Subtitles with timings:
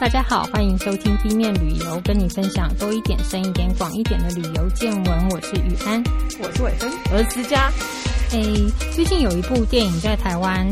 [0.00, 5.28] 大家好，欢迎收听 B 面旅游，跟你分享多一点、深一点、广一点的旅游见闻。
[5.30, 6.02] 我是雨安，
[6.42, 7.70] 我是伟芬，我是思佳。
[8.32, 8.42] 诶，
[8.92, 10.66] 最近有一部电影在台湾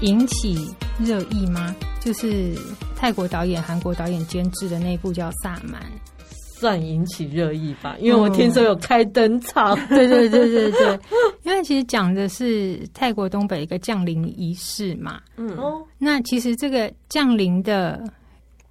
[0.00, 1.74] 引起热议吗？
[2.00, 2.54] 就是
[2.96, 5.82] 泰国导演、韩国导演监制的那部叫《萨满》，
[6.58, 7.96] 算引起热议吧？
[7.98, 9.76] 因为我听说有开灯场。
[9.76, 10.98] 嗯、对对对对对，
[11.42, 15.20] 因为其实讲的是泰国东北一个降临仪式嘛。
[15.36, 18.02] 嗯哦，那其实这个降临的。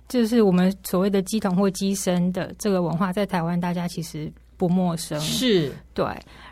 [0.10, 6.06] 就是我们所谓的鸡童或鸡生的这个文化，在台湾大家其实不陌生，是对。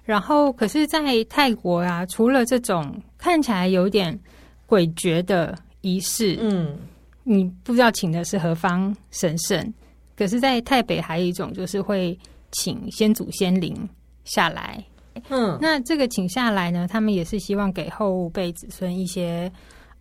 [0.06, 4.18] 然后，可是，在泰国啊，除了这种看起来有点
[4.66, 6.78] 诡谲的仪式，嗯，
[7.24, 9.74] 你不知道请的是何方神圣。
[10.16, 12.18] 可是，在泰北还有一种，就是会
[12.52, 13.76] 请先祖先灵
[14.24, 14.82] 下来，
[15.30, 19.52] 嗯，那这个请下来呢，他们也是希望给后辈子孙一些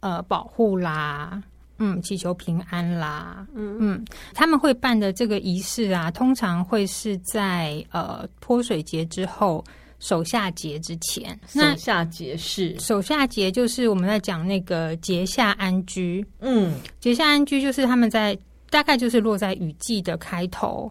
[0.01, 1.43] 呃保护啦。
[1.79, 3.47] 嗯，祈求平安啦。
[3.55, 9.65] 嗯嗯，他们会办的这个仪式啊，通常会是在呃泼水节之后，
[9.99, 11.39] 手下节之前。
[11.47, 16.25] 守夏节是手下节，就是我们在讲那个节下安居。
[16.41, 18.39] 嗯，节下安居就是他们在
[18.71, 20.91] 大概就是落在雨季的开头。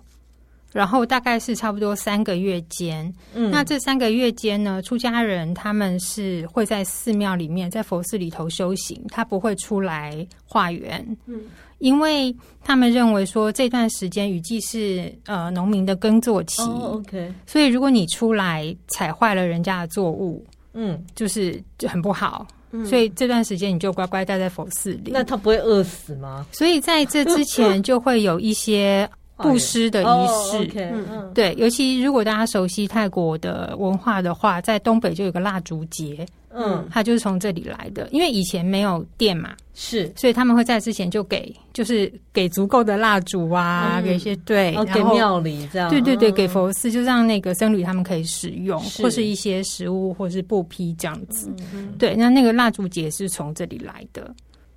[0.76, 11.40] 然后大概是差不多三个月间，嗯，那这三个月间呢，出家人他们是会在寺庙里面，在佛寺里头修行，他不会出来化缘，嗯，
[11.78, 25.12] 因为他们认为说这段时间雨季是呃农民的耕作期，哦，OK，所以如果你出来踩坏了人家的作物，嗯，就是就很不好，嗯，所以这段时间你就乖乖待在佛寺里。
[25.14, 26.46] 那他不会饿死吗？
[26.52, 29.10] 所以在这之前就会有一些。
[29.38, 38.08] 布施的仪式，哦 okay, 嗯、对，尤其如果大家熟悉泰国的文化的话，在东北就有个蜡烛节，嗯，它就是从这里来的。
[38.12, 51.54] 因为以前没有电嘛，是，所以他们会在之前就给，就是给足够的蜡烛啊，嗯、给一些对，然后给庙里这样，对对对，给佛寺，就让那个僧侣他们可以使用，是或是一些食物，或是布匹这样子。
[51.74, 54.34] 嗯、对，那那个蜡烛节是从这里来的。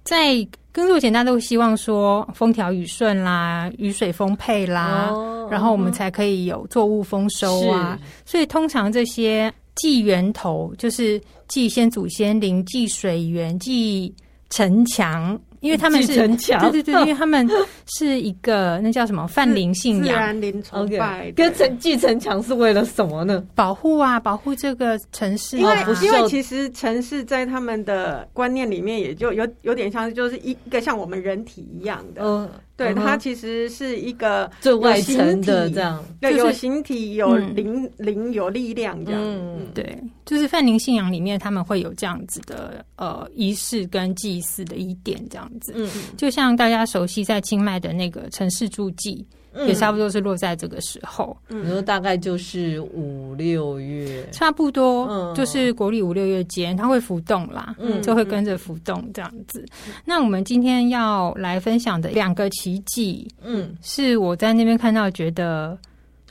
[0.09, 0.37] 在
[0.73, 7.99] 耕作前，大家都希望说风调雨顺啦，雨水丰沛啦，哦、然后我们才可以有作物丰收啊。
[8.25, 14.11] 所以通常这些祭源头，就是祭先祖先灵、祭水源、祭
[14.49, 15.39] 城墙。
[15.61, 17.49] 因为他们是城墙，对对对， 因为他们
[17.87, 21.31] 是一个那叫什么泛灵信仰，自然灵崇拜。
[21.33, 23.45] 跟城继城墙是为了什么呢？
[23.55, 25.59] 保护啊，保护这个城市。
[25.59, 32.23] 因为因为其实城市在他们的观念里面，也就有有点像，就是一个像我们人体一样的。
[32.23, 32.49] 嗯。
[32.79, 39.21] 对，它其实是一个最外层的这样，对，有形体，有灵灵，有力量这样。
[39.23, 45.73] 嗯，对，就是泛灵信仰里面他们会有这样子的呃仪式跟祭祀的一点这样子。
[45.75, 49.27] 嗯，就像大家熟悉在清迈的那个城市住祭。
[49.67, 59.65] 也差不多是落在这个时候，嗯，然后大概就是五六月，差不多，嗯，就是国历五六月间，它会浮动啦，嗯，就会跟着浮动这样子。
[59.87, 65.77] 嗯，那我们今天要来分享的两个奇迹，嗯，是我在那边看到觉得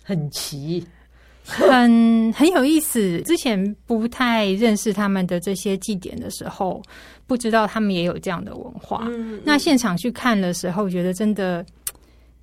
[0.04, 0.86] 很奇，
[1.44, 3.20] 很很有意思。
[3.24, 6.82] 之前不太认识他们的这些祭典的时候，
[7.26, 9.06] 不知道他们也有这样的文化。
[9.10, 11.66] 嗯，那现场去看的时候，觉得真的。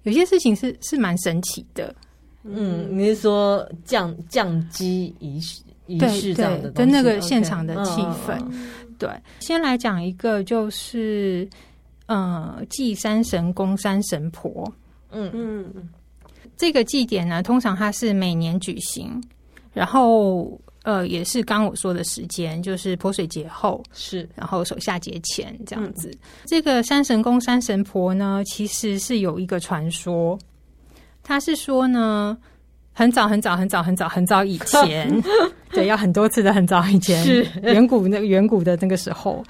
[0.05, 1.95] 有些事情是是蛮神奇的，
[2.45, 8.41] 嗯，你是说降降乩仪式仪式这样的，跟那个现场的气氛，
[8.99, 9.11] 对。
[9.41, 11.47] 先来讲一个，就是
[12.07, 14.73] 呃，祭山神公、山神婆，
[15.11, 15.89] 嗯嗯，
[16.57, 19.23] 这个祭典呢，通常它是每年举行，
[19.73, 20.59] 然后。
[20.85, 26.09] 呃，也是刚我说的时间，就是泼水节后是，然后手下节前这样子。
[26.13, 30.39] 嗯、这个山神公、山神婆呢，其实是有一个传说，
[31.23, 32.37] 他是说呢，
[32.93, 35.11] 很早很早很早很早很早以前，
[35.73, 39.43] 对，要很多次的很早以前，是远古那个远古的那个时候。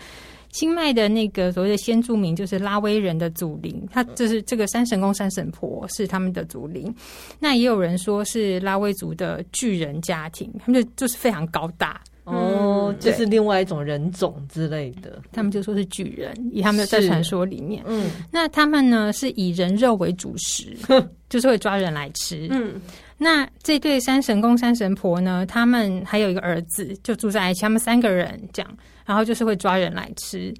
[0.54, 6.94] 清迈的那个所谓的先住民就是拉威人的祖灵，他就是这个山神公、山神婆是他们的祖灵。
[7.40, 15.20] 那也有人说是拉威族的巨人家庭，他们就就是非常高大哦，这、嗯、是另外一种人种之类的。
[15.32, 20.76] 他们就说是巨人，以他们的在传说里面，嗯， 那他们呢是以人肉为主食，
[21.28, 22.46] 就是会抓人来吃。
[22.52, 22.80] 嗯，
[23.18, 28.78] 那这对山神公、山神婆呢，他们还有一个儿子，就住在一起，他们三个人这样。
[29.04, 30.52] 然后就是会抓人来吃。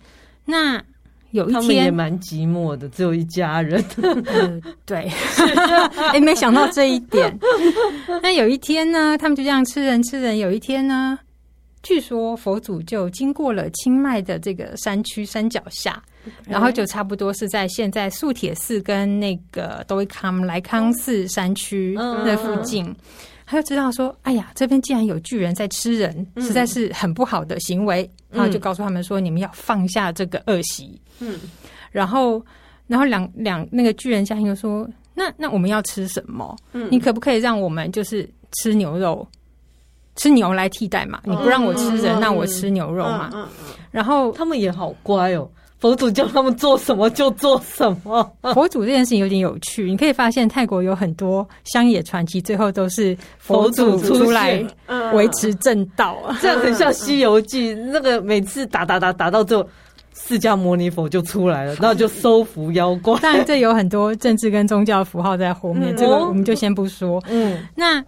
[0.44, 0.82] 那
[1.31, 3.85] 有一天他们也蛮寂寞的，只有一家人。
[4.26, 5.11] 呃、对，
[6.12, 7.37] 哎，没想到这一点。
[8.23, 10.38] 那有一天呢，他们就这样吃人吃人。
[10.38, 11.19] 有一天呢，
[11.82, 16.00] 据说佛祖就经过了清迈的这个山区山脚下，
[16.46, 22.94] 然后就差不多是在现在素铁寺跟那个都会康来康寺山区那附近。
[23.46, 28.08] 他就知道说，哎呀，这边既然有巨人在吃人，实在是很不好的行为。
[28.31, 31.00] 然后就告诉他们说，你们要放下这个恶习。
[31.20, 31.38] 嗯，
[31.93, 32.44] 然后，
[32.88, 36.56] 然后两两那个巨人家庭就说，那那我们要吃什么？
[36.73, 39.25] 嗯，你可不可以让我们就是吃牛肉，
[40.17, 41.20] 吃牛来替代嘛？
[41.23, 43.49] 你不让我吃人，那我吃牛肉嘛？
[43.93, 45.49] 然后他们也好乖哦。
[45.85, 48.33] 佛祖叫他们做什么就做什么。
[48.55, 54.65] 佛祖这件事情有点有趣，你可以发现泰国有很多乡野传奇，最后都是佛祖出来
[55.13, 59.69] 维持正道， 这样很像《西游记》那个每次打打打打到最后，
[60.15, 63.21] 释迦牟尼佛就出来了， 然后就收服妖怪。
[63.21, 67.23] 当然，这有很多政治跟宗教符号在后面，这个我们就先不说。
[67.29, 68.03] 嗯，那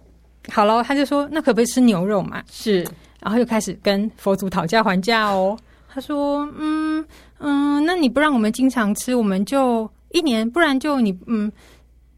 [0.51, 2.41] 好了，他就说，那可不可以吃牛肉嘛？
[2.51, 2.83] 是，
[3.21, 5.55] 然后又开始跟佛祖讨价还价哦。
[5.87, 7.03] 他说：“嗯
[7.39, 11.51] 嗯，那你不让我们经常吃，我们就一年，不然就你嗯，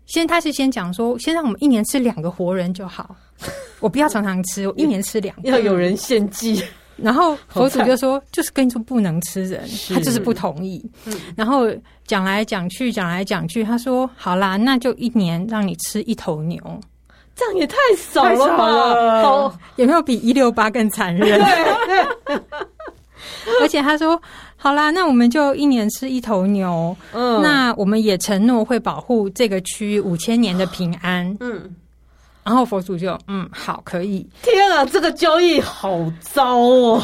[0.06, 3.16] 先他是先讲说，先让我们一年吃两个活人就好，
[3.80, 6.62] 我不要常常吃，我 一年吃两个，要有人献祭。
[6.98, 10.84] 然后佛祖就说，就是跟你说不能吃人， 他就是不同意。
[11.34, 11.66] 然后
[12.06, 16.60] 讲来讲去，讲来讲去，他说好啦，那就一年让你吃一头牛，
[17.34, 19.22] 这样也太少了吧？
[19.24, 21.40] 好，有没有比一六八更残忍？”
[23.62, 24.22] 而且他说
[24.56, 26.96] ：“好啦，那我们就一年吃一头牛。
[27.14, 31.36] 嗯，那我们也承诺会保护这个区域五千年的平安。
[31.40, 31.74] 嗯，
[32.44, 34.28] 然后佛祖就嗯好，可以。
[34.42, 37.02] 天啊，这个交易好糟哦。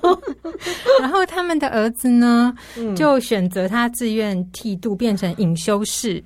[1.00, 2.54] 然后他们的儿子呢，
[2.96, 6.22] 就选择他自愿剃度，变成隐修士，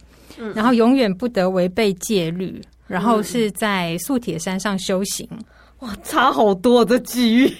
[0.55, 5.29] 然后永远不得违背戒律，然后是在素铁山上修行。
[5.81, 7.53] 哇，差好多的机遇。”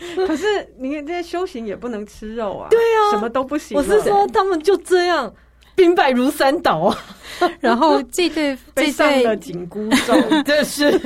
[0.26, 0.46] 可是
[0.78, 3.76] 你看这些修行也不能吃肉啊，对啊，什么都不行。
[3.76, 5.32] 我是说他们就这样
[5.74, 6.98] 兵败如山倒啊。
[7.60, 10.14] 然后这对被上了紧箍咒，
[10.44, 11.00] 这是。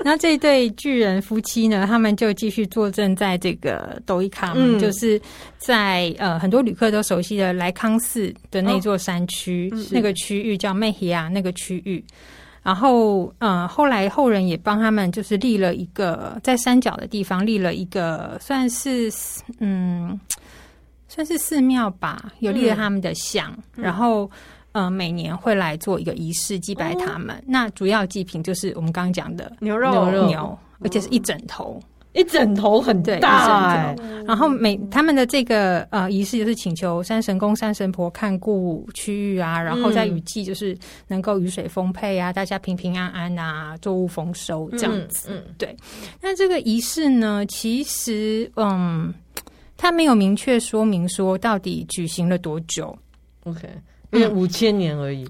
[0.00, 5.18] 那这对巨人夫妻呢，他们就继续坐镇在这个都伊卡，嗯、就是
[5.56, 12.04] 在呃很多旅客都熟悉的莱康寺的那座山区，哦、那个区域叫麦希亚那个区域。
[12.64, 19.12] 然后，嗯，后来后人也帮他们，就是立了一个在山脚的地方立了一个，算是
[19.58, 20.18] 嗯，
[21.06, 23.52] 算是寺庙吧，有立了他们的像。
[23.76, 24.30] 嗯、然后，
[24.72, 27.36] 嗯，每年会来做一个仪式祭拜他们。
[27.36, 31.78] 哦、那主要祭品就是我们刚刚讲的牛肉，牛肉，而且是一整头。
[32.14, 33.94] 一枕头很大，
[34.24, 40.78] 然后每他们的这个呃仪式就是请求山神公、山神婆看顾区域啊，然后在雨季就是
[41.08, 45.28] 能够雨水丰沛啊，大家平平安安啊，作物丰收这样子。
[45.30, 45.76] 嗯，对。
[46.20, 49.12] 那这个仪式呢，其实嗯，
[49.76, 52.96] 他没有明确说明说到底举行了多久。
[53.42, 53.68] OK，
[54.14, 55.26] 因为五千年而已。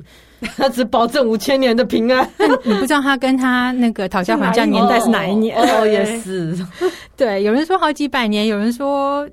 [0.56, 2.28] 他只保证五千年的平安，
[2.64, 5.56] 你不知道他跟他那个讨价还价年代是哪一年？
[5.56, 6.54] 哦，也是。
[7.16, 9.26] 对，有人说好几百年，有人说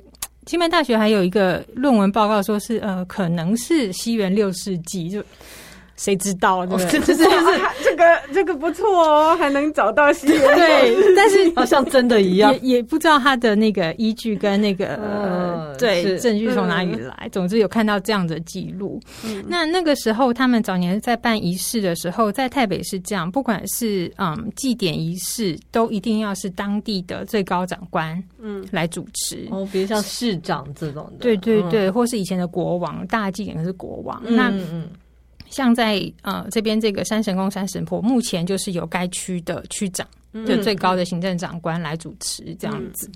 [0.46, 5.22] 清迈大学还有一个论文报告说是呃，可能是西元六世纪就。
[6.02, 6.66] 谁知道？
[6.66, 8.04] 对，这这个
[8.34, 10.42] 这个不错哦，还能找到西元。
[10.58, 17.30] 对， 但是好像真的一样，也也不知道他的那个依据跟那个对证据从哪里来。
[17.32, 19.00] 总之有看到这样的记录。
[19.48, 34.20] 那那个时候，他们早年在办仪式的时候，在台北是这样，不管是嗯祭典仪式，都一定要是当地的最高长官嗯来主持哦，比如像市长这种的，对对对，或是以前的国王，大祭典是国王。
[34.26, 34.90] 那嗯。
[35.52, 40.08] 像在呃这边这个山神公、山神婆，目前就是由该区的区长，
[40.48, 43.08] 就最高的行政长官来主持这样子。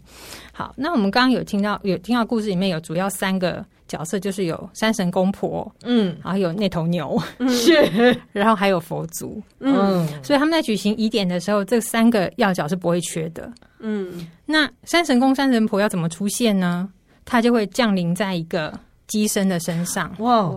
[0.54, 13.52] 好，那我们刚刚有听到有听到故事里面有主要三个角色，就是有山神公婆，嗯，然后有那头牛，是， 然后还有佛祖，嗯，所以他们在举行仪典的时候，这三个要角是不会缺的。
[13.80, 16.90] 嗯，那山神公、山神婆要怎么出现呢？
[17.24, 18.78] 他就会降临在一个
[19.08, 20.14] 机身的身上。
[20.20, 20.52] 哇。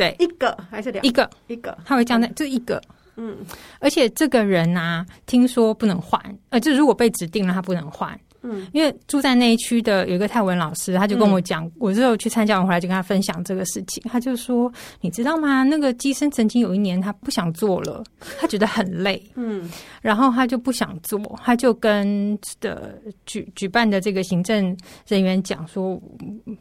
[0.00, 1.06] 对，一个还是两个？
[1.06, 2.80] 一个，一个，他会这样的，就一个。
[3.16, 3.36] 嗯，
[3.80, 8.18] 而且这个人啊，听说不能换，呃，就如果被指定了，他不能换。
[8.42, 14.02] 嗯，因为住在那一区的有一个泰文老师，他就跟我讲，嗯、我之后去参加完回来就跟他分享这个事情。
[14.10, 15.62] 他就说，你知道吗？
[15.62, 18.02] 那个机身曾经有一年他不想做了，
[18.38, 19.70] 他觉得很累， 嗯，
[20.00, 26.00] 然后他就不想做，他就跟的举举办的这个行政人员讲说，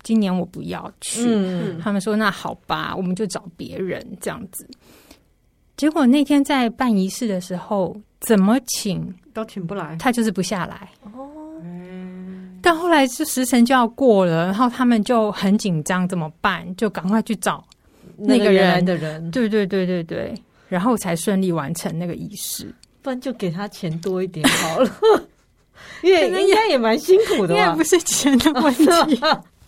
[0.04, 1.24] 今年我不要去。
[1.28, 4.68] 嗯，他们说那好吧，我们就找别人这样子。
[5.78, 10.90] 结果那天在办仪式的时候，怎么请都请不来，他就是不下来。
[11.04, 11.30] 哦，
[12.62, 16.76] 但后来是时辰就要过了，然后他们就很紧张，怎么办？
[16.76, 17.64] 就赶快去找
[18.18, 20.34] 那个人的人，对对对对对，
[20.68, 22.74] 然后才顺利完成那个仪式。
[23.02, 24.92] 不然就给他钱多一点好了，
[26.04, 27.60] 因为应该也蛮辛苦的吧？
[27.62, 28.86] 应该不是钱的问题。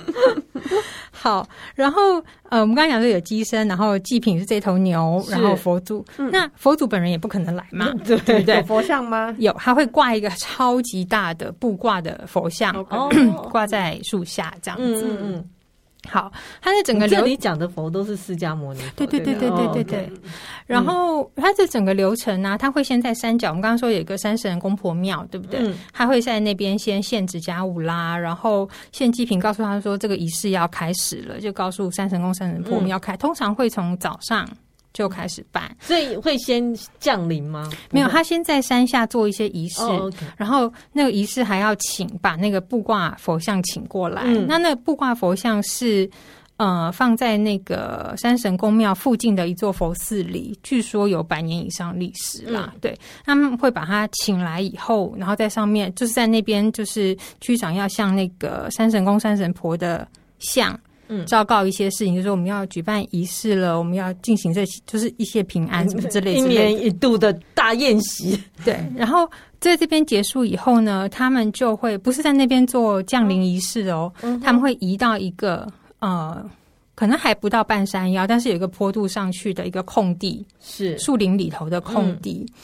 [1.10, 9.34] 好，然后呃，我们刚刚讲说有机身，然后祭品是这头牛，然后佛祖，嗯、那佛祖本人也不可能来嘛， 对不对，有佛像吗？
[9.38, 12.84] 有，他会挂一个超级大的布挂的佛像，
[13.50, 15.06] 挂.在树下这样子。
[15.08, 15.44] 嗯嗯。
[16.08, 20.12] 好，它的整个流这里讲的佛都是释迦牟尼佛，对对对对对对对。
[20.66, 25.60] 然后它这整个流程呢、啊，它会先在山脚，我们刚刚说有一个山神公婆庙，对不对？
[25.60, 34.48] 嗯、他会在那边先献指甲舞啦，然后献祭品，告诉他说这个仪式要开始了，就告诉山神公、山神婆我们要开，嗯、通常会从早上。
[34.92, 37.70] 就开始办，所以会先降临吗？
[37.90, 40.12] 没有，他先在山下做一些仪式，oh.
[40.36, 44.22] 然后那个仪式还要请把那个布挂佛像请过来。
[44.24, 46.10] 嗯、那那个布挂佛像是
[46.56, 52.72] 呃放在那个山神公庙附近的一座佛寺里，据说有百年以上历史啦。
[52.74, 60.76] 嗯、对，他们会把他请来以后，然后在上面就是在那边就是区长要向那个山神公、山神婆的像。
[61.08, 68.38] 嗯，昭告一些事情，就是我们要举办仪式了，我们要进行这些，就是一些平安什么 之类的，一年一度的大宴席。
[68.64, 69.28] 对， 然后
[69.60, 75.66] 在这边结束以后呢，他们就会不是在那边做降临仪式哦，嗯、他们会移到一个
[76.00, 76.44] 呃，
[76.94, 82.54] 可能还不到半山腰，但是有一个坡度上去的一个空地，是树林里头的空地，嗯、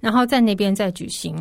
[0.00, 1.36] 然后在那边再举行。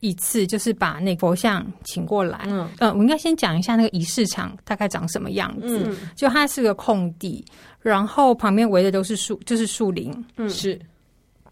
[0.00, 5.84] 一次就是把那佛像请过来，嗯，呃，我应该先讲一下那个仪式场大概长什么样子。
[5.86, 7.44] 嗯，就它是个空地，
[7.80, 10.78] 然后旁边围的都是树，就是树林，嗯，是。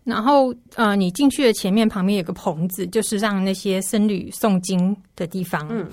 [0.04, 5.88] 然后呃，你进去的前面旁边有个棚子，就是让那些僧侣诵经的地方，嗯。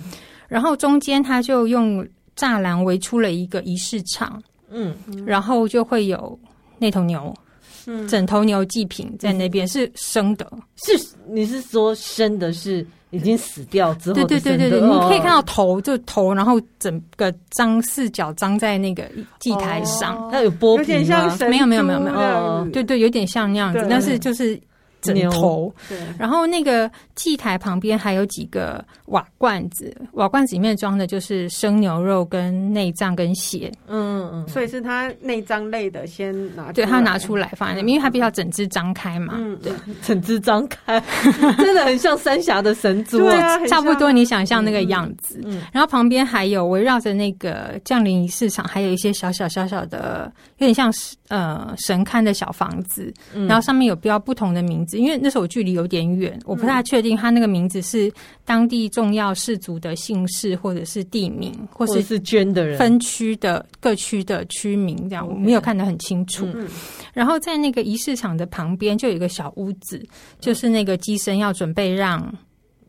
[0.48, 4.96] 然后中间他就用栅栏围出了一个仪式场，嗯，
[5.26, 6.40] 然后就会有
[6.78, 7.36] 那头牛。
[8.08, 10.92] 整头牛祭品在那边是生的，是
[11.30, 14.26] 你是说生的是已经死掉之后的？
[14.26, 19.04] 对对对对对，你可以看到头就头，然后整个张四角张在那个
[19.40, 21.38] 祭台上，它有剥皮吗？
[21.50, 24.60] 没有没有没有没有，对对，有点像那样子，但是就是。
[25.04, 41.00] 枕头，对，然后那个祭台旁边还有几个瓦罐子，瓦罐子里面装的就是生牛肉跟内脏跟血，嗯嗯，所以是他内脏类的先拿，对他拿出来放在那边，因为他比较整只张开嘛，嗯，对，整只张开，
[41.58, 54.93] 真的很像三峡的神猪，对啊，差不多你想象那个样子，嗯，然后旁边还有围绕着那个降临仪式场，还有一些小小小小的，有点像是呃神龛的小房子，然后上面有标不同的名字。
[54.98, 58.12] 因为那时候我距离有点远，我不太确定他那个名字是
[58.46, 62.78] 当地重要氏族的姓氏，或者是地名，或者是捐的人。
[62.78, 66.48] 分区的各区的区名，这样我没有看得很清楚。
[67.14, 70.04] 然后在那个仪式场的旁边就有一个小屋子，
[70.40, 72.34] 就是那个机身要准备让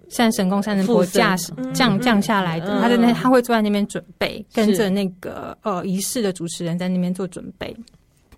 [0.08, 7.74] 善神公、善神婆驾驶降降下来的，他在那他会坐在那边准备，跟着那个呃仪式的主持人在那边做准备。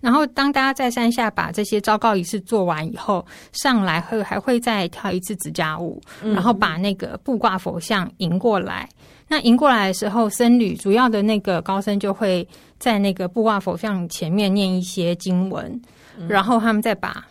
[0.01, 8.87] 然后，当大家在山下把这些昭告仪式做完以后，上来后还会再跳一次指甲舞，然后把那个布挂佛像迎过来。
[9.27, 12.47] 那迎过来的时候，僧侣主要的那个高僧就会
[12.79, 15.81] 在那个布挂佛像前面念一些经文，
[16.27, 17.25] 然后他们再把。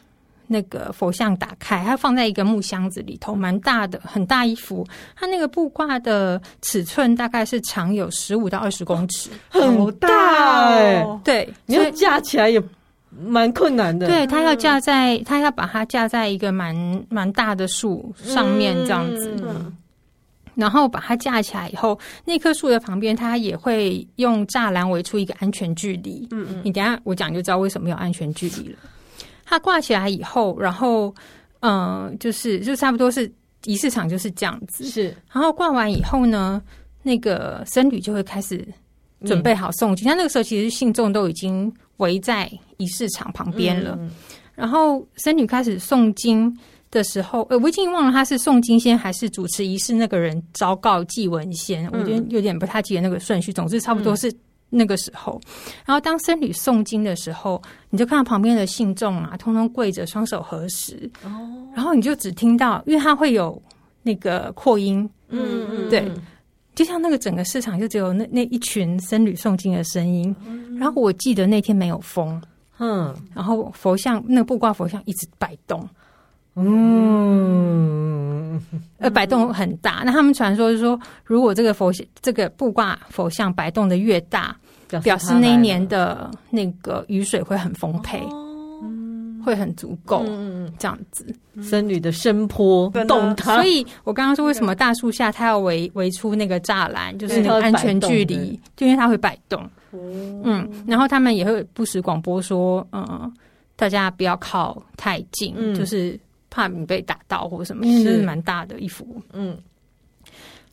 [0.48, 4.86] 那个佛像打开，它放在一个木箱子里头，蛮大的，很大一幅。
[5.14, 11.20] 它那个布挂的尺寸大概是长有十五到二十公尺，很大哎、欸。
[11.24, 12.62] 对，你要架起来也
[13.10, 14.06] 蛮困难的。
[14.06, 19.76] 对，它要架在，它要把它架在一个蛮蛮大的树上面这样子，嗯、
[20.54, 26.28] 然后把它架起来以后，那棵树的旁边，它也会用栅栏围出一个安全距离。
[26.30, 28.78] 嗯嗯，你等一下我讲就知道为什么有安全距离了。
[29.48, 31.14] 它挂起来以后，然后，
[31.60, 33.32] 嗯、呃，就是就差不多是
[33.64, 34.84] 仪式场就是这样子。
[34.84, 36.60] 是，然后挂完以后呢，
[37.04, 38.66] 那个僧侣就会开始
[39.24, 40.04] 准备好诵经。
[40.04, 43.96] 他、嗯、那个时候其实信众都已经围在仪式场旁边了。
[44.00, 44.10] 嗯、
[44.56, 46.52] 然后僧侣开始诵经
[46.90, 53.52] 的时候，呃，我已经忘了他是诵经先还是主持仪式那个人昭告祭文先，嗯、我觉得有点不太记得那个顺序。
[53.52, 54.34] 总之，差不多是。
[54.68, 55.40] 那个时候，
[55.84, 61.10] 然后当僧侣诵经的时候，你就看到旁边的信众啊，通通跪着，双手合十。
[61.24, 61.30] 哦，
[61.74, 63.60] 然后你就只听到，因为它会有
[64.02, 66.10] 那个扩音，嗯嗯，对，
[66.74, 70.34] 就像那个整个市场就只有那那一群僧侣诵经的声音。
[70.46, 72.42] 嗯、然后我记得那天没有风，
[72.78, 75.88] 嗯，然后佛像那个布挂佛像一直摆动。
[76.58, 76.64] 嗯，
[79.06, 80.02] 呃，摆动很大。
[80.04, 84.56] 那他们传说是说，如果这个佛这个布挂佛像摆动的越大，
[85.02, 88.22] 表示那一年的那个雨水会很丰沛。
[89.44, 91.24] 会很足够，嗯，这样子，
[91.62, 103.32] 僧侣的声波动它，所以我刚刚说为什么大树下它要围围出那个栅栏，就是那个安全距离，就因为它会摆动，嗯，然后他们也会不时广播说，嗯，
[103.76, 106.18] 大家不要靠太近，就是
[106.56, 109.58] 怕你被打到或什么，是蛮大的一幅，嗯，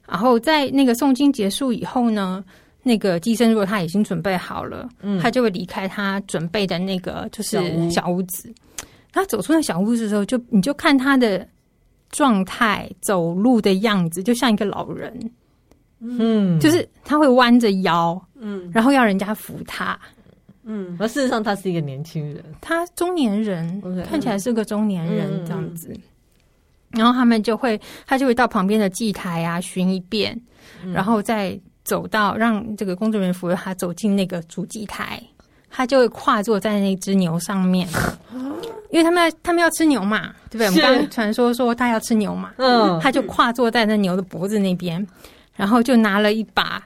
[0.08, 2.44] 然后在那个诵经结束以后呢。
[2.86, 7.58] 那个寄生如果他已经准备好了，嗯，他就会离开他准备的那个就是
[7.90, 8.22] 小屋。
[8.24, 8.54] 子。
[9.10, 11.48] 他走出那小屋子的时候，就你就看他的
[12.10, 15.18] 状态、走路的样子，就像一个老人，
[16.02, 19.98] 嗯，就是他会弯着腰，嗯，然后要人家扶他，
[20.64, 24.04] 嗯，而事实上他是一个年轻人，他中年人，Okay.
[24.06, 25.90] 看起来是个中年人这样子。
[25.90, 26.02] 嗯，
[26.92, 30.40] 然后他们就会，他就会到旁边的祭台啊巡一遍，
[30.94, 31.60] 然后再。
[31.86, 35.22] 走到让这个工作人员扶着他走进那个主祭台，
[35.70, 37.86] 他就会跨坐在那只牛上面，
[38.90, 40.68] 因为他们要他们要吃牛嘛，对不对？
[40.68, 45.06] 我们刚刚传说说他要吃牛嘛，嗯，他就跨坐在那牛的脖子那边，
[45.58, 46.82] 然后就拿了一把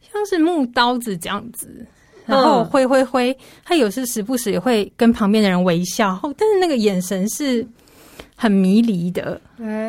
[0.00, 1.86] 像是木刀子这样子，
[2.30, 7.66] 然后挥挥挥，他有时时不时也会跟旁边的人微笑，但是那个眼神是。
[8.36, 9.38] 很迷离的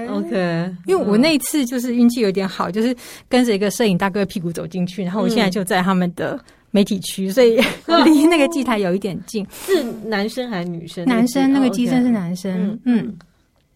[0.09, 2.93] ，OK，因为我那一次就是运气有点好，就是
[3.29, 6.37] 跟着一个摄影大哥屁股走进去，然后我现在就在他们的
[6.69, 7.55] 媒体区，所以
[8.03, 9.47] 离那个祭台有一点近。
[9.65, 11.05] 是男生还是女生？
[11.05, 13.17] 男生，那个机身是男生，嗯，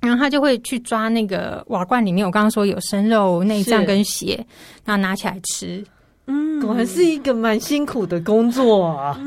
[0.01, 4.45] 然后他就会去抓那个瓦罐里面，我刚刚说有生肉、内脏跟血，
[4.83, 5.81] 然后拿起来吃。
[6.27, 9.19] 嗯，果然是一个蛮辛苦的工作啊。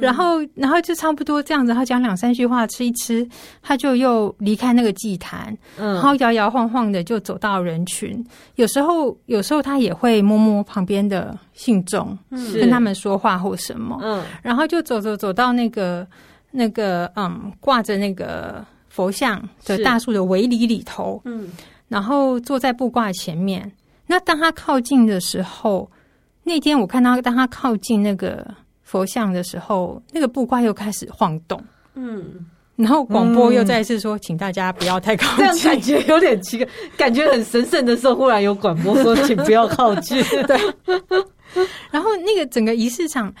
[0.00, 3.26] 然后， 然后就差不多这样子，他讲两三句话，吃一吃，
[3.62, 8.22] 他就又离开那个祭坛，嗯，然后摇摇晃晃的就走到人群。
[8.56, 16.06] 有时候，有时候他也会摸摸旁边的信众，嗯跟他们说话或什么，嗯，然后就走走走到那个
[16.50, 21.48] 那个嗯挂着那个佛像的大树的围篱里头，嗯，
[21.88, 23.72] 然后坐在布挂前面。
[24.06, 25.90] 那当他靠近的时候。
[26.48, 28.46] 那天我看到，当他靠近那个
[28.84, 31.60] 佛像的时候，那个布挂又开始晃动。
[31.94, 35.38] 嗯，然后广播又再次说，请大家不要太靠近。
[35.38, 40.22] 这样感觉有点奇怪，感觉很神圣的时候，忽然有广播说，请不要靠近。
[40.46, 40.56] 对。
[41.90, 43.34] 然后那个整个仪式场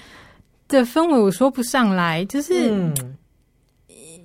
[0.66, 2.54] 的氛围，我说不上来，就是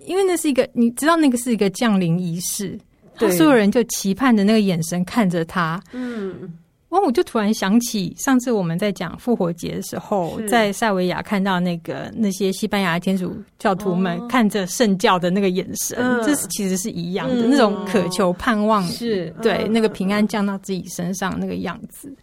[0.07, 2.79] 因为那是一个，你知道，那个是一个降临仪式，
[3.19, 5.79] 对，所有人就期盼着那个眼神看着他。
[5.91, 6.51] 嗯。
[6.91, 19.33] 哦，我就突然想起上次我们在讲复活节的时候，在塞维亚看到那个那些西班牙天主教徒们看着圣教的那个眼神，这是其实是一样的那种渴求、盼望，是。
[19.41, 22.13] 对那个平安降到自己身上那个样子。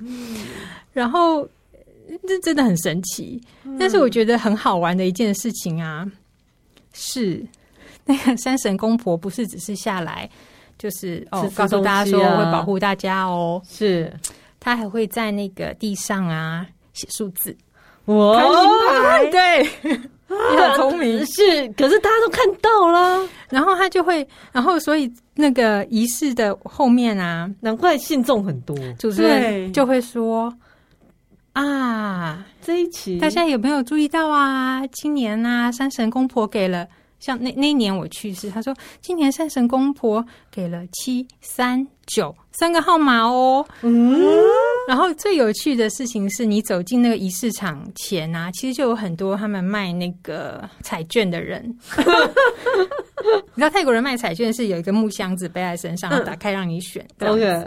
[0.92, 1.48] 然后
[2.26, 3.40] 这真的很神奇，
[3.80, 6.06] 但是我觉得很好玩的一件事情啊，
[6.92, 7.42] 是
[8.04, 10.28] 那个山神公婆不是只是下来，
[10.76, 14.12] 就是哦告诉大家说会保护大家哦，是。
[14.60, 17.56] 他还会在那个地上啊写数字，
[18.06, 18.42] 哇，
[19.30, 19.62] 对，
[20.28, 30.52] 你很聪明，是，可是大家都看到了，然后他就会，然后所以那个仪式的后面啊，难怪信众很多，主持人就会说
[31.52, 33.18] 啊，这一期。
[33.18, 34.86] 大家有没有注意到啊？
[34.88, 36.86] 今年啊，山神公婆给了。
[37.20, 43.64] 像那那一年我去世，他说今年山神公婆给了七三九三个号码哦。
[43.82, 44.20] 嗯，
[44.86, 51.62] 然后最有趣的事情是你走进那个仪式场前啊，其实就有很多他们卖那个彩券的人。
[53.54, 57.04] 你知道泰国人卖彩券是有一个木箱子背在身上，打开让你选。
[57.18, 57.64] OK，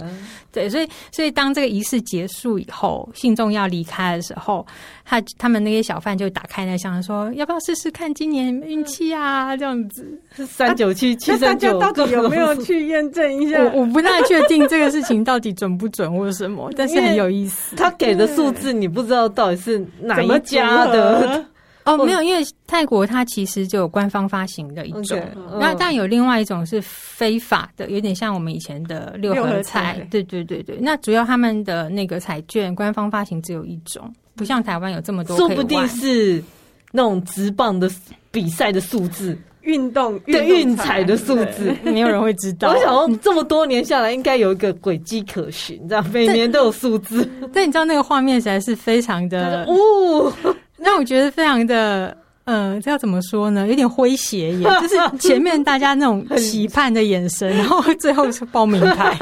[0.50, 4.66] 对，所以所以当这个仪式结束以后，信众要离开的时候，
[5.04, 13.62] 他他们那些小贩就打开那箱子说：“要不要试试看今年运气啊？”这样子三九七七三九，到底有没有去验证一下？
[13.62, 17.76] 我我不太确定这个事情到底准不准或者什么，但是很有意思。
[17.76, 21.46] 他给的数字你不知道到底是哪一家的。
[21.84, 29.96] 哦，没有，因为泰国它其实就有官方发行的一种，okay, 那但有另外一种是非法的，有点像我们以前的六合彩。
[30.12, 35.36] 对对对对，那主要他们的那个彩券官方发行只有一种，不像台湾有这么多。
[35.36, 36.44] 说不定是
[36.92, 37.90] 那种直棒的
[38.30, 42.70] 比赛的数字，运动对运彩的数字，没有人会知道。
[42.74, 47.28] 我想说，这么多年下来，应该有一个轨迹可循，这样每年都有数字。
[47.54, 50.32] 但你知道那个画面实在是非常的哦。
[50.78, 53.68] 那我觉得非常的嗯、呃，这要怎么说呢？
[53.68, 59.16] 有点诙谐耶，就是前面大家那种期盼的眼神，然后最后是报名牌。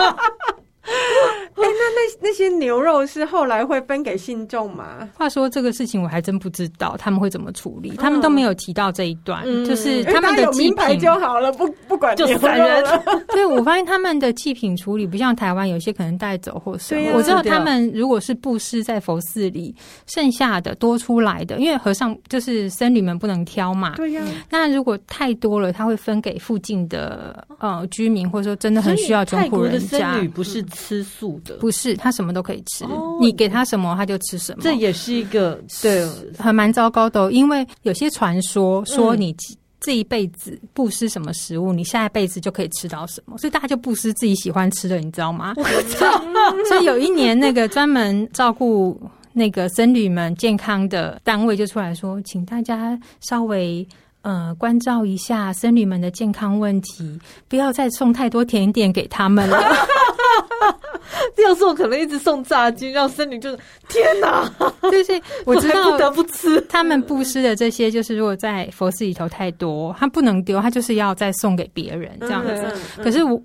[1.61, 5.09] 哎、欸，那那那些牛肉是后来会分给信众吗？
[5.15, 13.03] 话说这个事情我还真不知道他们会怎么处理，嗯、他们都没有提到这一段，嗯、就是他们的祭品、欸、就好了，不不管牛肉了。
[13.29, 17.09] 对，我发现他们的祭品处理不像台湾，有些可能带走或什么。
[17.09, 19.75] 啊、我知道他们如果是布施在佛寺里，
[20.07, 23.95] 剩下的多出来的，因为和尚就是僧侣们不能挑嘛。
[23.95, 24.27] 对呀、啊。
[24.49, 29.79] 那如果太多了，他会分给附近的呃居民，或者说真的很需要穷苦人家。
[29.79, 31.57] 的僧侣不是吃素的。
[31.57, 34.59] 不是，他什么都可以吃，哦、你给他什么他就吃什么。
[34.61, 36.07] 这也是一个对，
[36.37, 37.31] 还蛮糟糕的。
[37.31, 39.35] 因为有些传说说你
[39.81, 45.53] 这一辈子不吃什么食物，嗯、你下一辈子就可以吃到什么，所以大家就不吃自己喜欢吃的，你知道吗？
[45.57, 46.21] 我操！
[46.69, 49.01] 所以有一年，那个专门照顾
[49.33, 53.85] 那个僧侣们健康的单位就出来说，请大家稍微。
[54.21, 59.57] 呃，关照一下僧侣们的健康问题，不要再送太多甜点给他们了。
[61.43, 64.49] 要是我可能一直送炸鸡，让僧侣就是天哪！
[64.91, 72.51] 就是 我知道不得不吃他们布施的这些，就是如果在佛寺里头太多，他不能丢，他就是要再送给别人这样子。
[72.53, 73.41] 嗯嗯、可是我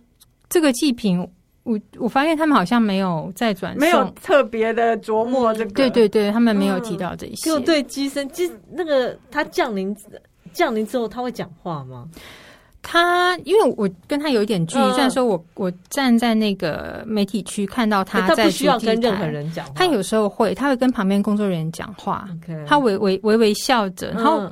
[0.48, 1.18] 这个祭品，
[1.62, 5.70] 我我发现他们好像没有再转送，没有特别的琢磨这个。
[5.70, 7.34] 对对对，他们没有提到这些。
[7.36, 9.96] 就对乩身，其实那个他降临。
[10.52, 12.08] 降临之后他会讲话吗？
[12.84, 19.66] 他因为我跟他有一点距离，虽然说我我站在那个媒体区看到他在，他不需要跟任何人讲。
[19.74, 22.28] 他有时候会，他会跟旁边工作人员讲话。
[22.66, 24.48] 他微微微微笑着，然后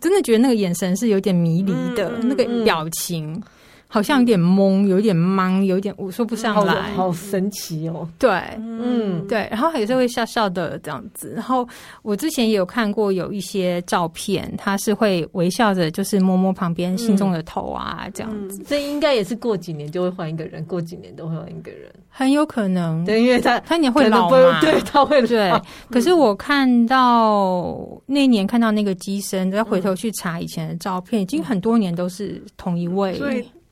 [0.00, 3.42] 真的觉得那个眼神是有点迷离的，那个表情。
[3.92, 8.08] 好像有点懵，有点懵，有点我说不上来，好神奇哦。
[8.20, 11.32] 对，嗯，对，然后有时候会笑笑的这样子。
[11.34, 11.68] 然后
[12.02, 18.62] 我之前也有看过有一些照片，他是会微笑着，就是摸摸旁边心中的头啊，这样子。
[18.64, 23.04] 这应该也是过几年就会换一个人，过几年都会换一个人，很有可能。
[23.04, 25.50] 对，因为他他年会老嘛， 对，他会对。
[25.90, 27.76] 可是我看到
[28.06, 33.20] 那年看到那个机身，再回头去查以前的照片，已经很多年都是同一位。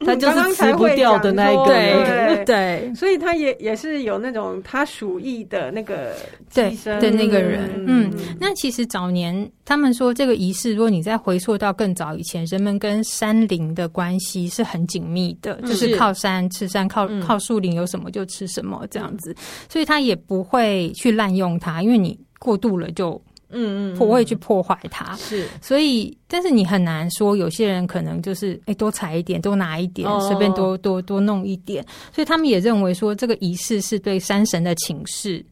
[0.07, 6.15] 他就是吃不掉的那一个，对对，所以他也也是有那种他属意的那个
[6.55, 7.85] 对的那个人。
[7.87, 8.09] 嗯，
[8.39, 19.35] 那其实早年他们说这个仪式，如果你再回溯到更早以前，人们跟山林的关系是很紧密的，就是靠山吃山，靠靠树林有什么就吃什么这样子，
[19.69, 23.21] 所以他也不会去滥用它，因为你过度了就。
[23.51, 31.83] 嗯嗯，不会去破坏它，是，所以，但是你很难说，有些人可能就是，哎、欸，多采一点，多拿一点，随、哦、便多多多弄一点，
[32.13, 35.45] 所以他们也认为说，这个仪式是对山神的请示，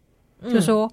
[0.43, 0.91] 嗯、就说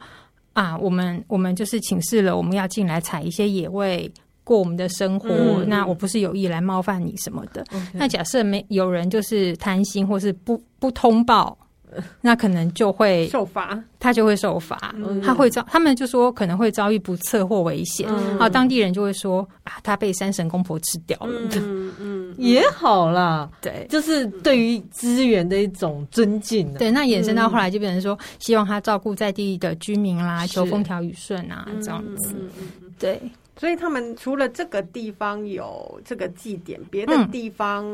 [0.53, 4.09] 啊，我们我们就是请示了，我们要进来采一些野味
[4.45, 11.57] 过我们的生活，嗯、那我不是有意来冒犯你什么的，嗯、那假设没有人就是贪心或是不不通报。
[12.21, 32.36] 那可能就会受罚，他就会受罚，他会遭，他们就说可能会遭遇不测或危险，然后当地人就会说啊，他被山神公婆吃掉了，嗯嗯，也好啦，对，就是对于资源的一种尊敬，对，那衍生到后来就变成说，希望他照顾在地的居民啦，求风调雨顺啊，这样子，
[32.99, 33.21] 对，
[33.58, 37.86] 所以他们除了这个地方有这个祭典，别的地方。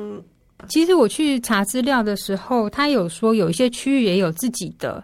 [0.67, 5.03] 其实我去查资料的时候，他有说有一些区域也有自己的，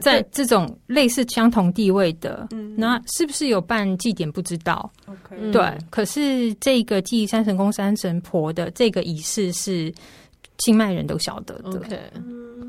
[0.00, 5.78] 在这种类似相同地位的，嗯，那是不是有办祭典不知道？OK，对。
[5.90, 9.92] 可是这个祭三神公、三神婆的这个仪式是
[10.58, 11.98] 清迈人都晓得的，OK，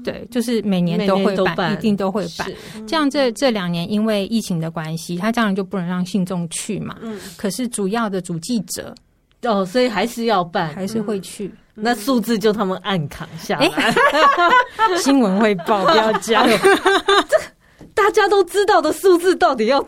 [0.04, 2.50] 对，就是每年都会办，一定都会办。
[2.88, 6.98] 这样这这两年因为疫情的关系，他这样就不能让信众去嘛。
[7.02, 8.96] 嗯，可是主要的主祭者
[9.44, 11.52] 哦，所以还是要办，还是会去。
[11.82, 13.96] 那数字就他们暗扛下来，欸、
[15.02, 16.48] 新闻会报，不要讲。
[17.28, 17.38] 这
[17.94, 19.86] 大家都知道的数字，到底要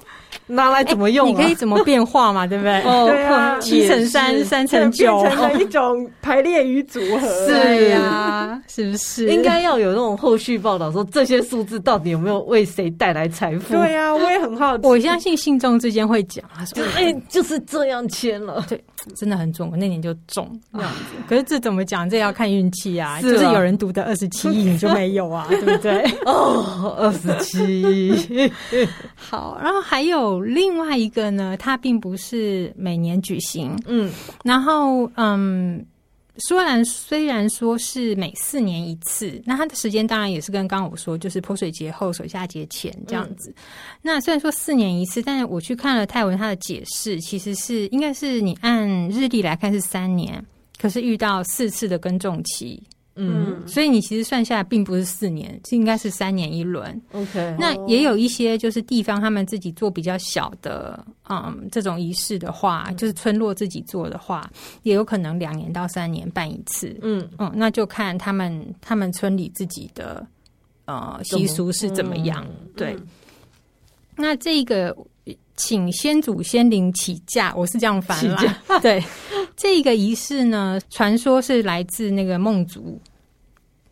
[0.47, 1.31] 拿来怎么用、啊欸？
[1.31, 2.45] 你可以怎么变化嘛？
[2.45, 2.81] 对不对？
[2.83, 7.27] 哦，对啊，七乘三，三乘九，变成了一种排列与组合。
[7.47, 9.27] 是呀、啊，是不是？
[9.29, 13.73] 应该要有那种后续报道，说这些数字到底有没有为谁带来财富？
[13.73, 14.87] 对呀、啊，我也很好奇。
[14.87, 18.81] 我相信信众之间会讲，他说：“哎、欸，就是这样签了。”对。
[19.17, 21.01] 真的很准，我那年就中这样子。
[21.27, 22.09] 可是这怎么讲？
[22.09, 23.19] 这要看运气啊！
[23.21, 26.01] 就是有人读的二十七亿，你就没有啊，对不对？
[26.25, 28.49] 哦，二十七亿。
[29.13, 33.77] 好，然后还有另外一个呢，它并不是每年举行。
[33.85, 34.11] 嗯，
[34.43, 35.85] 然后嗯，
[36.37, 43.49] 虽然虽然说是每四年一次，那它的时间当然也是跟刚刚我说，就是泼水节后、水下节前这样子。
[43.51, 43.55] 嗯、
[44.01, 50.43] 那虽然说四年一次，但是我去看了泰文它的解释，其实是应该是你按日历来看是三年，
[50.79, 52.81] 可是遇到四次的耕种期。
[53.15, 56.99] 嗯，所以你其实算下来并不是四年，是应该是三年一轮。
[57.11, 64.49] OK，那也有一些就是地方他们自己做比较小的，嗯，这种仪式的话，嗯、就是村落自己做的话，
[64.81, 66.97] 也有可能两年到三年办一次。
[67.03, 70.25] 嗯嗯，那就看他们他们村里自己的
[70.85, 72.43] 呃习俗是怎么样。
[72.49, 73.07] 嗯、对，嗯、
[74.15, 74.95] 那这个
[75.55, 78.61] 请先祖先灵起驾，我是这样翻啦。
[78.81, 79.03] 对。
[79.55, 82.99] 这个仪式呢，传说是来自那个孟族，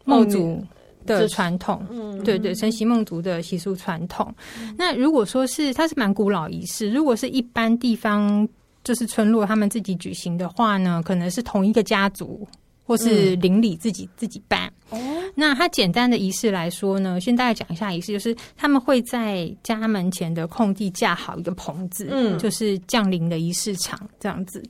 [0.05, 0.59] 孟族
[1.05, 4.33] 的传统，嗯，对对，承袭孟族的习俗传统。
[4.59, 8.47] 嗯、那如果说是它是蛮古老仪式，如果是一般地方
[8.83, 12.45] 就是村落他们自己举行的话呢，可能是同一个家族
[12.83, 14.67] 或是邻里自己、嗯、自己办。
[14.89, 14.97] 哦，
[15.35, 24.61] 那它简单的仪式来说呢，先大概讲一下仪式，就是他们会在家门前的空地架好一个棚子，嗯，就是降临的仪式场这样子。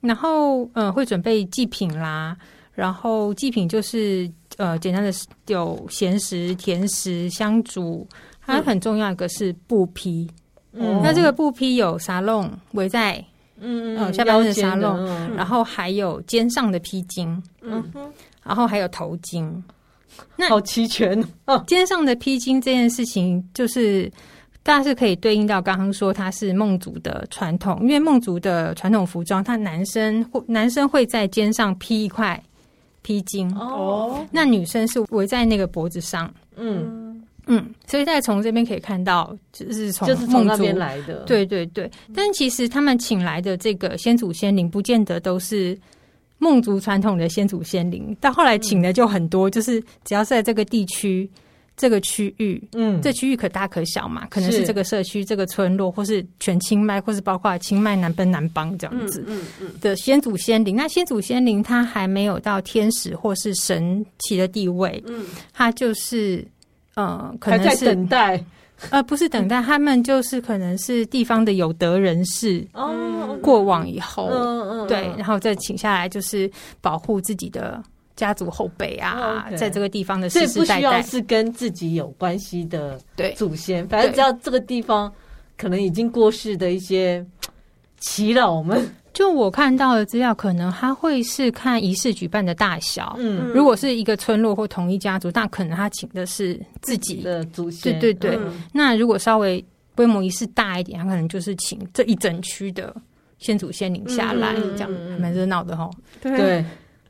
[0.00, 2.36] 然后，呃，会准备祭品啦。
[2.74, 5.12] 然后祭品就是，呃，简单的
[5.46, 8.06] 有咸食、甜食、香烛，
[8.40, 10.28] 还有很重要一个是布匹。
[10.72, 13.24] 嗯，那这个布匹有沙龙围在，
[13.60, 18.12] 嗯嗯，呃，下半身的沙龙，嗯、然后还有肩上的披巾，嗯哼，
[18.42, 19.48] 然后还有头巾。
[20.36, 21.62] 那好齐全哦！
[21.68, 24.10] 肩上的披巾这件事情就是。
[24.66, 32.42] 大家是可以对应到刚刚说它是孟族的传统，因为孟族的传统服装，他男生会男生会在肩上披一块
[33.02, 41.90] 披巾哦，那女生是围在那个脖子上，嗯嗯，所以大家从这边可以看到，就是从这边来的，对对对。
[42.14, 45.78] 但其实他们请来的这个先祖先灵，不见得都是
[46.44, 51.30] 孟族传统的先祖先灵，到后来请的就很多，就是只要是在这个地区。
[51.76, 60.76] 这个区域，嗯，这区域可大可小嘛，可能是这个社区、是这个村落，或是全清迈，或是包括清迈南奔南邦这样子，嗯嗯的先祖先灵。
[60.76, 66.46] 嗯嗯、那先祖先灵他还没有到天使或是神奇的地位，嗯，他就是
[66.94, 68.40] 呃，可能在等待，
[68.90, 77.82] 呃，不是等待， 他们就是可能是地方的有德人士哦，过往以后，嗯嗯，对，然后再请下来就是保护自己的。
[78.16, 79.56] 家族后辈啊，Okay.
[79.56, 82.96] 在这个地方的世世代代，不需要是跟自己有关系的
[83.34, 85.12] 祖先，反正只要这个地方
[85.58, 87.26] 可能已经过世的一些
[88.00, 93.16] 耆老们，就我看到的资料，可能他会是看仪式举办的大小。
[93.18, 97.98] 嗯，如果是一个村落或同一家族，那可能他请的是自己的祖先。
[98.00, 102.94] 对对对，嗯、那如果稍微规模仪式大一点，他可能就是请这一整区的
[103.38, 105.88] 先祖先领下来，嗯、这样蛮热闹的哈。
[106.20, 106.36] 对。
[106.36, 106.64] 对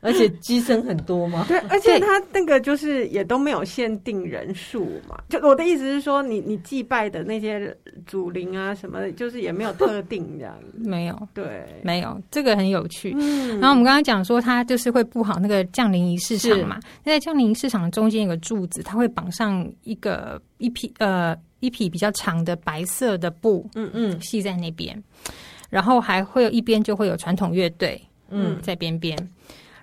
[0.05, 1.45] 而且机身很多吗？
[1.47, 5.19] 对， 而且他那个就是也都没有限定人数嘛。
[5.27, 10.77] 就我的意思是说你，你你祭拜的那些祖灵啊什么的，就是也没有特定这样子。
[10.87, 13.13] 没有，对，没有，这个很有趣。
[13.17, 16.79] 嗯，然后我们刚刚讲说，他就是会布好那个降临仪式场嘛。
[17.03, 25.01] 那在降临仪式场中间有个柱子，它会绑上一个一匹呃一匹比较长的白色的布，嗯嗯，系在那边。
[25.69, 29.17] 然后还会有一边就会有传统乐队，嗯，在边边。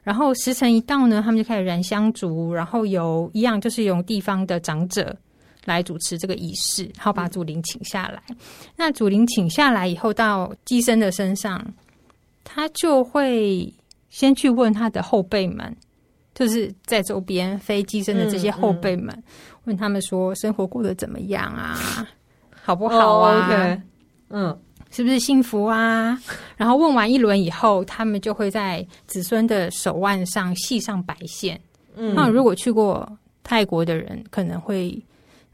[0.03, 5.17] 然后时辰一到呢，他们就开始燃香烛，然后有一样就是用地方的长者
[5.65, 8.21] 来主持这个仪式，然后把祖灵请下来。
[8.31, 8.37] 嗯、
[8.77, 11.65] 那祖灵请下来以后，到乩身的身上，
[12.43, 13.73] 他就会
[14.11, 15.77] 先去问他的后辈们，
[16.35, 19.25] 就是在周边非机身的这些后辈们，嗯嗯、
[19.67, 21.79] 问他们说生活过得怎么样啊，
[22.51, 23.49] 好不好啊？
[23.49, 23.81] 哦 okay、
[24.31, 24.59] 嗯。
[24.95, 26.17] 是不是幸福啊？
[26.57, 31.59] 然后问完一轮以后，他们就会在子孙的手腕上系上白线。
[31.97, 33.11] 嗯，那如果去过
[33.43, 34.97] 泰国的人，可能会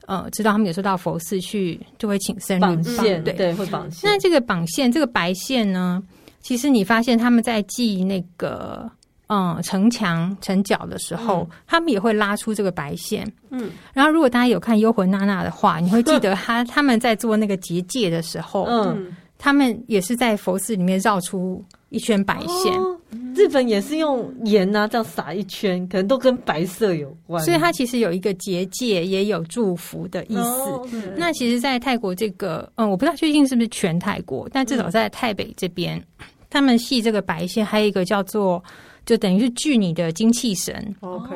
[0.07, 4.11] 呃知道，他们有时候到佛寺去，就会请僧侣绑线，对对，会绑线。
[4.11, 6.03] 那这个绑线，这个白线呢，
[6.41, 8.91] 其实你发现他们在系那个
[9.29, 13.25] 嗯城墙城角的时候，嗯、他们也会拉出这个白线。
[13.51, 19.17] 嗯，然后如果大家有看《幽魂娜娜》的话，你会记 得他他们在做那个结界的时候，嗯。
[19.39, 22.73] 他们也是在佛寺里面绕出一圈白线。
[22.79, 22.99] 哦，
[23.35, 27.43] 日本也是用盐啊，这样撒一圈，可能都跟白色有关。
[27.45, 30.41] 所以它其实有一个结界，也有祝福的意思。
[30.41, 38.63] 哦，那其实，在泰国这个，嗯，我不知道究竟是不是全泰国，但至少在泰北这边，嗯，他们系这个白线，还有一个叫做。
[39.09, 41.35] 就等于是聚你的精气神，OK，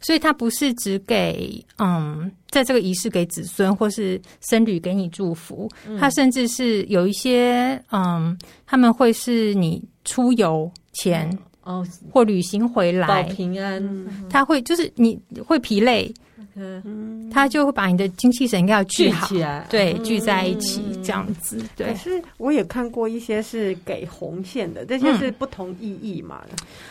[0.00, 11.30] 所以它不是只给嗯，在这个仪式给子孙或是僧侣给你祝福，它甚至是有一些嗯，他们会是你出游前
[11.62, 13.06] 哦，或旅行回来。
[13.06, 16.12] 保平安，他会就是你会疲累，
[16.54, 21.58] 嗯，他就会把你的精气神要聚好起来，对，聚在一起这样子。
[21.76, 26.42] 对，可是我也看过一些是给红线的，这些是不同意义嘛？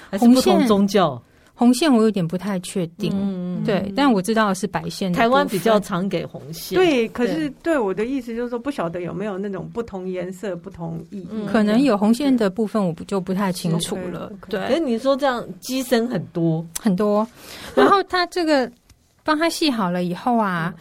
[0.10, 1.22] 还是不同宗教？
[1.54, 5.14] 红线我有点不太确定，嗯，对，但我知道是白线。
[5.14, 14.34] 台湾比较常给红线，对，可是对我的意思就是说，不晓得有没有那种不同颜色、不同意义，可能有红线的部分，我不就不太清楚了。
[14.50, 17.28] 对，可是你说这样机身很多很多，
[17.76, 18.68] 然后它这个
[19.24, 20.74] 帮他系好了以后啊，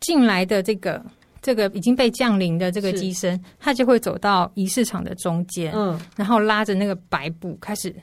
[0.00, 1.04] 进来的这个
[1.42, 7.94] 这个已经被降临的这个机身，他就会走到仪式场的中间，嗯，然后拉着那个白布开始。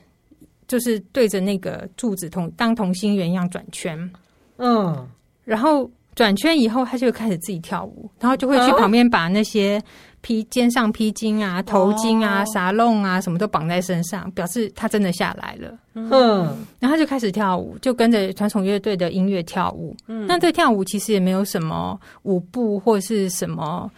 [0.68, 4.10] 就是对着那个柱子同当同心圆一样转圈，
[4.56, 5.06] 嗯，
[5.44, 9.84] 然后转圈以后，他就开始自己跳舞，然后就会去旁边把那些
[10.22, 15.78] 披肩上披巾啊、头巾啊、啥弄啊什么都绑在身上，表示他真的下来了。
[15.94, 16.46] 嗯，
[16.80, 19.96] 然后他就开始跳舞，就跟着传统乐队的音乐跳舞。
[20.08, 23.92] 嗯，那这跳舞其实也没有什么舞步或是什么。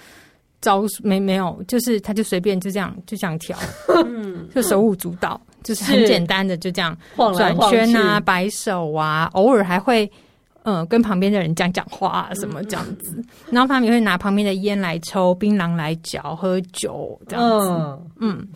[0.62, 3.57] 招没没有，就是他就随便就这样就这样跳，
[4.05, 6.97] 嗯，就手舞足蹈，就是很简单的就这样
[7.36, 10.09] 转圈啊、摆手啊，偶尔还会
[10.63, 18.47] 嗯、呃、跟旁边的人讲讲话啊什么这样子，然后他们也会拿旁边的烟来抽，槟榔来嚼，喝酒这样子，嗯，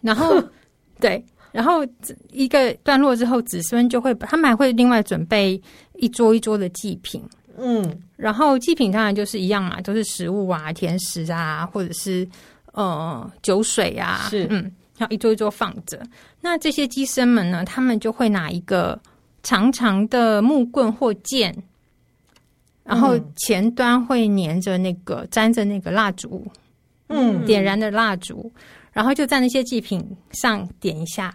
[0.00, 0.42] 然后
[1.00, 1.86] 对，然后
[2.30, 5.60] 一个段落之后，子孙就会他们还会另外准备
[5.94, 7.22] 一桌一桌的祭品。
[7.60, 12.24] 嗯，然后祭品当然就是一样嘛，都是食物啊、甜食啊，或者是
[12.72, 14.46] 呃酒水啊，是。
[14.48, 14.62] 嗯，
[14.96, 16.00] 然后一桌一桌放着。
[16.40, 18.96] 那这些鸡生们呢，他们就会拿一个
[19.42, 21.54] 长长的木棍或剑，
[22.84, 26.46] 然后前端会粘着那个粘着那个蜡烛，
[27.08, 28.50] 嗯，点燃的蜡烛，
[28.92, 31.34] 然后就在那些祭品上点一下，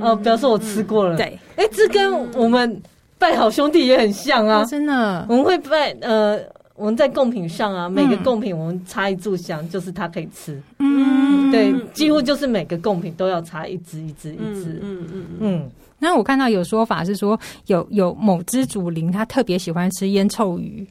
[0.00, 1.16] 哦，表示我吃过了。
[1.16, 2.82] 对，哎，这跟我们。
[3.20, 5.26] 拜好兄弟也很像啊，真的。
[5.28, 6.38] 我们会拜呃，
[6.76, 10.62] 我们在贡品上啊，每个贡品我们插一炷香，就是他可以吃。
[10.78, 14.78] 嗯，对，几乎就是每个贡品都要插一支一支一支。
[14.80, 15.70] 嗯嗯嗯。
[15.98, 20.86] 那我看到有说法是说，有有某只主灵他特别喜欢吃烟臭鱼，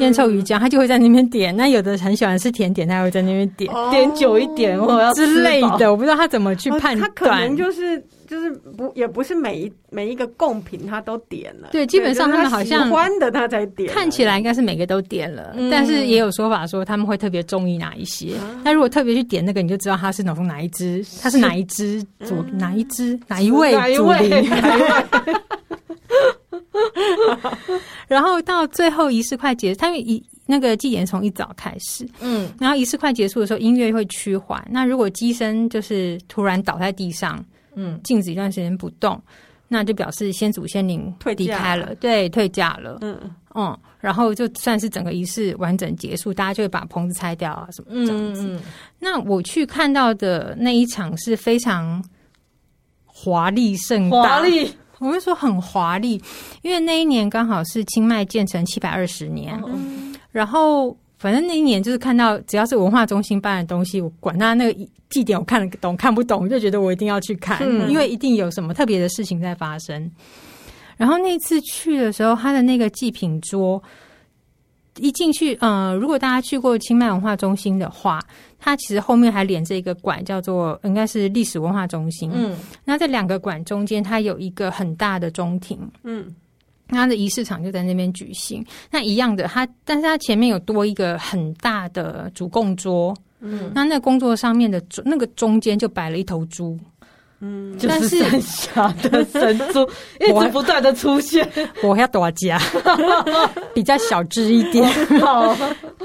[0.00, 1.56] 烟臭鱼酱，他就会在那边点。
[1.56, 5.90] 那有的很喜欢吃甜点，他会在那边点点久一点，或者之类的。
[5.90, 8.02] 我不知道他怎么去判断，他可能就是。
[8.28, 11.70] 就是不，也不是每一每一个贡品他都点了。
[11.72, 13.90] 对，基本上他们好像喜欢的他才点。
[13.90, 18.34] 看起来应该是每个都点了，嗯、但是也有说法说他们会特别中意哪一些。
[18.62, 24.46] 那、啊、如果特别去点那个，你就知道他是哪从哪一支，他是哪一支主哪一支哪一位主灵。
[28.06, 34.62] 然后到最后仪式快结束，他们一那个祭典从一早开始，嗯，然后仪式快结束的时候，音乐会趋缓。
[34.70, 37.42] 那如果机身就是突然倒在地上。
[37.80, 39.20] 嗯，静止一段时间不动，
[39.68, 42.98] 那就表示先祖先灵退离开了，对，退嫁了。
[43.02, 43.16] 嗯。
[43.54, 48.42] 嗯，然后就算是整个仪式完整结束，大家就会把棚子拆掉啊，什么这样子。
[48.46, 48.60] 嗯、
[48.98, 52.04] 那我去看到的那一场是非常
[53.06, 56.22] 华丽盛大，华丽，我会说很华丽，
[56.62, 60.96] 因为那一年刚好是清迈建成七百二十年，嗯、然后。
[61.18, 70.10] 反正那一年就是看到只要是文化中心办的东西，我管他那个地点我看得懂看不懂，就觉得我一定要去看，嗯、因为一定有什么特别的事情在发生。
[70.96, 73.82] 然后那次去的时候，他的那个祭品桌
[74.98, 78.20] 一进去，嗯、呃，如果大家去过清迈文化中心的话，
[78.58, 82.30] 它其实后面还连着一个馆，叫做应该是历史文化中心。
[82.34, 85.78] 嗯，那这两个馆中间，它有一个很大的中庭。
[86.04, 86.34] 嗯。
[86.88, 96.78] 他的仪式场就在那边举行，那一样的，他但是他前面有多一个很大的主供桌，嗯，那那个供桌上面的那个中间就摆了一头猪，
[97.40, 99.88] 嗯， 就是剩下的神猪
[100.20, 101.48] 一直不断的出现，
[101.82, 102.58] 我要多加，
[103.74, 104.88] 比较小只一点，
[105.20, 105.54] 好，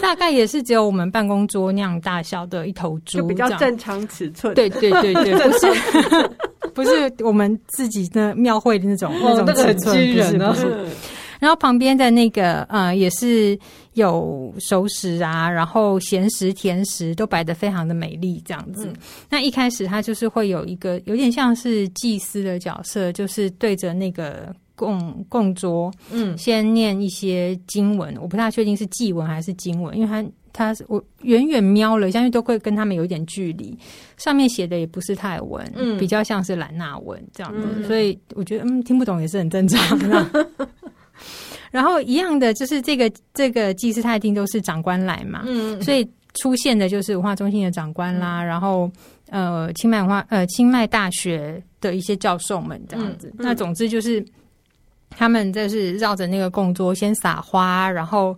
[0.01, 6.29] 大概也是只有我们办公桌那样大小的一头猪，就比较正常尺寸，对对对对，不是。
[6.73, 10.87] 不是我们自己的庙会的那种那种尺寸，不是不是。
[11.39, 13.59] 然后旁边的那个呃，也是
[13.95, 18.93] 有熟食啊，然后咸食、甜食都摆得非常的美丽，这样子。
[19.29, 30.25] 那一开始他就是会有一个有点像是祭司的角色，就是对着那个供供桌，嗯，先念一些经文，我不太确定是祭文还是经文，因为他。
[30.53, 33.77] 他是我远远瞄了，相信都会跟他们有一点距离。
[34.15, 40.47] 上面写的也不是泰文，嗯，比较像是兰纳文这样的，嗯、所以我觉得嗯听不懂也是很正常的。
[41.71, 48.91] 然后一样的就是这个这个祭祀他一定都是长官来嘛，嗯，所以出现的就是文化中心的长官啦，嗯、然后
[49.31, 53.33] 呃清迈文化呃清迈大学的一些教授们这样子。
[53.39, 54.23] 那总之就是
[55.09, 58.37] 他们就是绕着那个供桌先撒花，然后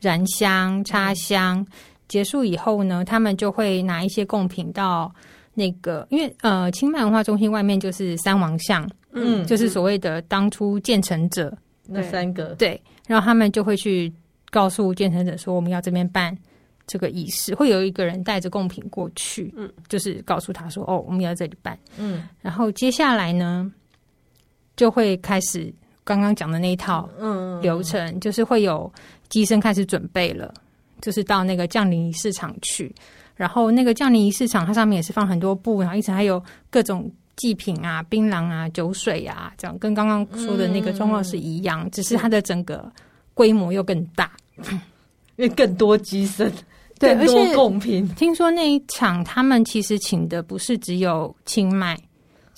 [0.00, 1.64] 燃香插香，
[2.08, 5.12] 结束以后呢，他们就会拿一些贡品到
[5.54, 14.12] 那个，因为呃清迈文化中心外面就是三王像，嗯，就是所谓的当初建成者那三个，对，然后他们就会去
[14.50, 16.36] 告诉建成者说，我们要这边办。
[16.86, 23.70] 这个仪式会有一个人带着贡品过去，嗯，就是告诉他说：“哦，我们要在这里办。”嗯，然后接下来呢，
[24.74, 25.72] 就会开始
[26.02, 28.92] 刚刚讲的那一套嗯流程，嗯、就是会有
[29.30, 30.52] 乩身开始准备了，
[31.00, 32.94] 就是到那个降临仪式场去。
[33.36, 42.92] 然后那个降临仪式场，它上面也是放很多布，然后一直还有各种祭品啊、槟榔啊、酒水啊，这样跟刚刚说的那个状况是一样，嗯、只是它的整个
[43.32, 44.30] 规模又更大，
[45.36, 46.52] 因为更多机身。
[46.98, 48.06] 对，而且贡品。
[48.14, 51.98] 听说那一场他们其实请的不是只有清迈，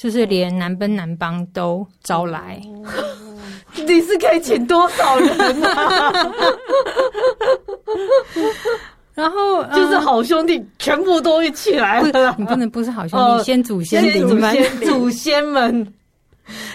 [0.02, 2.60] 就是连南奔南邦都招来。
[3.86, 6.12] 你是可以请多少人啊？
[9.14, 12.34] 然后就是好兄弟全部都一起来了。
[12.36, 15.86] 你不能不是好兄弟，先祖先祖先祖先们。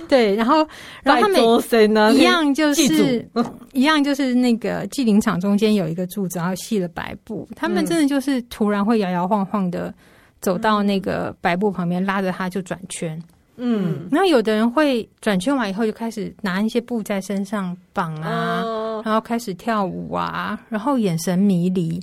[0.08, 0.66] 对，然后，
[1.04, 3.28] 然后他们一样就是
[3.74, 7.46] 一样就是那个祭灵场中间有一个柱子，然后系了白布。
[7.58, 9.94] 他们真的就是突然会摇摇晃晃的
[10.42, 13.22] 走到那个白布旁边，拉着他就转圈。
[13.56, 18.64] 嗯，然后有的人会转圈完以后就开始拿一些布在身上绑啊，
[19.04, 22.00] 然后开始跳舞啊，然后眼神迷离。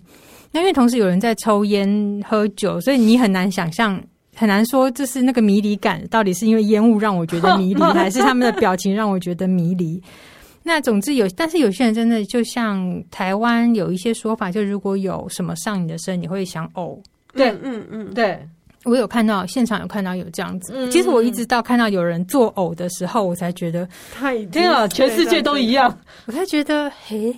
[0.51, 4.03] 那因为同时有人在抽烟喝酒，所以你很难想象。
[4.37, 10.03] 很难说，这是那个迷离感，到底是因为烟雾让我觉得迷离，还是他们的表情让我觉得迷离？
[10.65, 16.99] 那总之有，但是有些人真的就像台湾有一些说法，就如果有什么上你的身，你会想呕。
[17.35, 18.47] 对，嗯嗯，对，
[18.85, 20.73] 我有看到现场有看到有这样子。
[20.75, 27.35] 嗯、其实我一直到看到有人作呕的时候，我才觉得太天啊，全世界都一样，我才觉得嘿。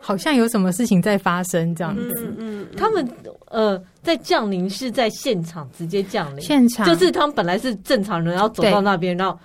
[0.00, 2.14] 好像有什么事情在发生这样子。
[2.16, 3.06] 嗯，嗯，他们
[3.50, 6.86] 呃，在降临是在现场直接降临，现场。
[6.86, 9.38] 就是他们本来是正常人，然后走到那边，然后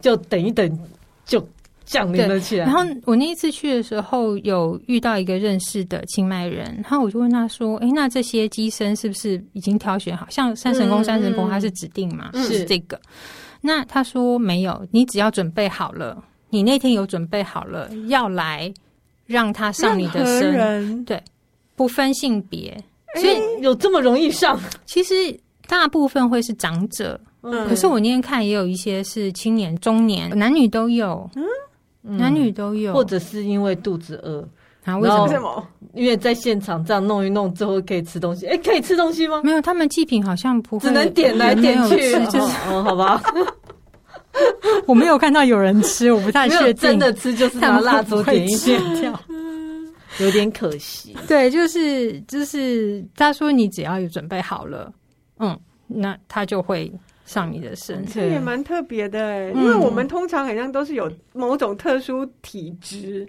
[0.00, 0.78] 就等一等
[1.24, 1.40] 就
[1.90, 2.64] 降临了起来。
[2.64, 10.26] 然后我那一次去的时候，有遇到一个认识的清迈人，然后我就问他说：“哎，那这些机身是不是已经挑选好？
[10.30, 12.30] 像三神宫、三神宫，他是指定嘛？
[12.32, 13.00] 嗯、是这个？
[13.60, 18.72] 那他说没有，你只要准备好了，你那天有准备好了要来。”
[19.30, 21.22] 让他上你的身，对，
[21.76, 22.76] 不分性别，
[23.14, 24.58] 所以有这么容易上？
[24.86, 25.14] 其实
[25.68, 31.44] 大部分会是长者，嗯，可是我那天看也有一些是青年、中年，男女都有，嗯，
[32.02, 34.46] 男女都有，或者是因为肚子饿
[34.84, 34.96] 啊？
[34.98, 35.66] 为什么？
[35.94, 39.42] 因为在现场这样弄一弄之后可以吃东西，哎，可以吃东西吗？
[39.44, 41.96] 没有，他们祭品好像不会，只能点来点去，
[42.26, 43.22] 就是哦，好吧。
[44.86, 46.82] 我没有看到有人吃，我不太确定。
[46.82, 49.20] 真的吃就是拿蜡烛点一点掉，
[50.20, 51.16] 有点可惜。
[51.26, 54.92] 对，就是就是，他说你只要有准备好了，
[55.40, 56.90] 嗯，那他就会
[57.30, 58.04] 上你的身。
[58.04, 63.24] 这也蛮特别的，欸，因为我们通常好像都是有某种特殊体质。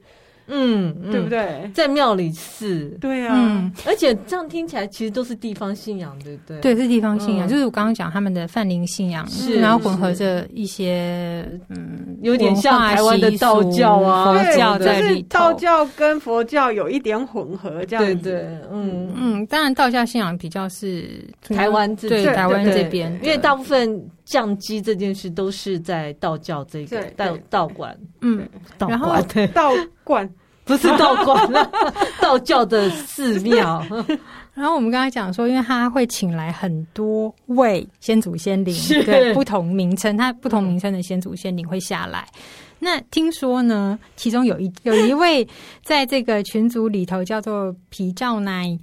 [0.52, 1.72] 嗯，对不对？
[1.74, 6.60] 在庙里是，对啊，嗯，而且这样听起来其实都是地方信仰，对不对？
[6.60, 18.41] 对，是地方信仰，就是我刚刚讲他们的泛灵信仰，是然后混合着一些嗯，有点像台湾的道教啊，佛教在里头，道教跟佛教有一点混合，这样对对，
[18.72, 19.10] 嗯。
[19.16, 28.47] 嗯，当然道教信仰比较是台湾对台湾这边，因为大部分降乩这件事都是在道教这个道道馆，嗯，
[28.78, 29.24] 道馆。
[29.54, 29.72] 道
[30.04, 30.30] 观。
[30.64, 31.72] 不是道观了，
[32.22, 33.84] 道教的寺庙。
[34.53, 42.28] 然后我们刚才讲说，因为他会请来很多位先祖先灵，对不同名称，他不同名称的先祖先灵会下来。
[42.34, 42.41] 嗯、
[42.80, 45.47] 那听说呢，其中有一有一位
[45.84, 48.78] 在这个群组里头叫做皮照奶，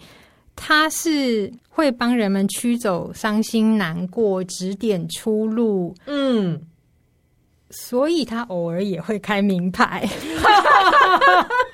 [0.57, 5.95] 他是会帮人们驱走伤心难过，指点出路。
[6.07, 6.61] 嗯。
[7.71, 10.09] 所以他偶尔也会开名牌，
[10.43, 11.47] 我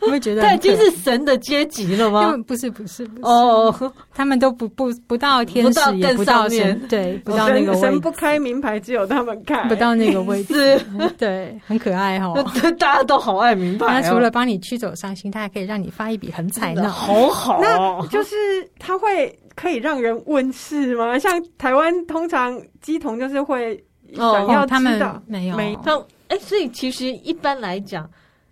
[0.08, 2.34] 会觉得他已经是神的阶级了吗？
[2.46, 7.80] 不是不是不是哦，他们都不不不到天使，也不到神，对，不到那个位置。
[7.80, 10.80] 神不开名牌，只有他们开，不到那个位置，
[11.18, 12.32] 对，很可爱哈。
[12.78, 13.86] 大家都好爱名牌。
[13.86, 17.60] 他除了帮你驱走伤心，他还可以让你发一笔横财呢，好好。
[17.60, 18.34] 那就是
[18.78, 21.18] 他会可以让人问世吗？
[21.18, 23.82] 像台湾通常鸡童就是会。
[24.12, 24.98] 想要、哦、他们
[25.28, 25.96] 没有，没他
[26.26, 28.10] 哎，所以其实一般来讲，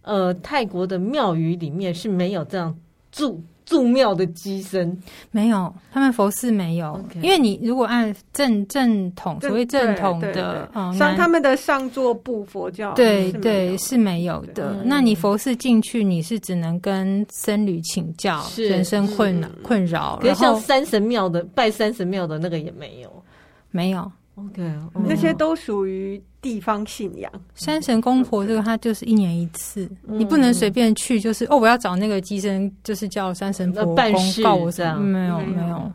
[0.08, 2.74] 呃，泰国的庙宇里面是没有这样
[3.12, 4.98] 住住庙的机身，
[5.30, 7.20] 没有，他们佛寺没有，Okay.
[7.20, 14.70] 因为你如果按正正统，所谓正统的，嗯，像他们的上座部佛教，对对是没有的。
[14.70, 20.18] 嗯、那你佛寺进去，你是只能跟僧侣请教，人生困困扰。
[20.22, 23.22] 可是像三神庙的拜三神庙的那个也没有，
[23.70, 24.10] 没有。
[24.36, 24.62] OK，
[24.94, 27.30] 那些都属于地方信仰。
[27.54, 31.18] 山神公婆这个，它就是一年一次，你不能随便去。
[31.18, 35.00] 就是哦，我要找那个机身，就是叫山神婆办事告我这样。
[35.00, 35.92] 没有，没有，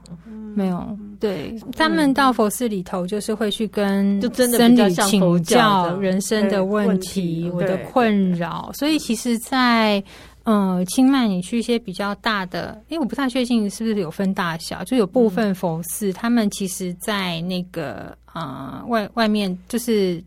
[0.56, 0.98] 没有。
[1.20, 8.70] 对，他们到佛寺里头，就是会去跟僧侣请教人生的问题，我的困扰。
[8.74, 10.04] 所以，其实，在
[10.44, 18.16] 嗯，清迈你去一些比较大的，因为我不太确定是不是有分大小，就有部分佛寺，他们其实，在那个。
[18.34, 20.20] 啊、呃，外外面就是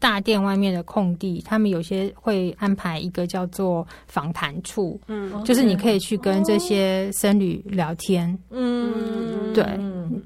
[0.00, 9.64] 大殿外面的空地，他们有些会安排一个叫做访谈处，嗯，就是你可以去跟这些僧侣聊天，嗯，对，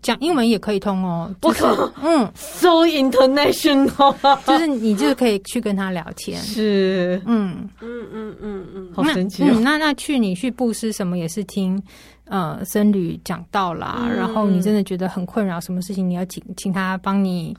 [0.03, 4.15] 讲英文也可以通哦，不可，嗯，so international，
[4.47, 7.69] 就是你就是可以去跟他聊天，是，嗯。
[7.81, 9.49] 嗯嗯嗯嗯，好神奇、哦。
[9.53, 11.83] 嗯，那那去你去布施什么也是听。
[12.27, 17.55] 呃，僧侣讲道啦，嗯、然后你真的觉得很困扰，什么事情你要请请他帮你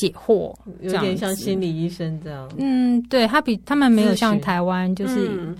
[0.00, 2.48] 解惑，有点像心理医生这样。
[2.56, 5.28] 嗯，对他比他们没有像台湾就是。
[5.28, 5.56] 嗯。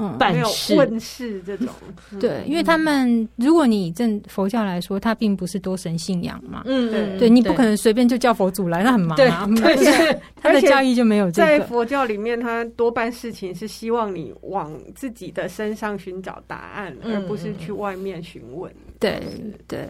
[0.00, 0.76] 嗯，办事。
[0.76, 1.68] 问世这种，
[2.20, 9.66] 对，因为他们如果你以正佛教来说，他并不是多神信仰嘛，嗯，对，对你不可能随便就叫佛祖来，那很忙啊，对，
[10.40, 11.48] 他的教义就没有这个。
[11.48, 18.72] 在佛教里面，他多半事情是希望你往自己的身上寻找答案，而不是去外面询问。
[19.00, 19.20] 对，
[19.66, 19.88] 对。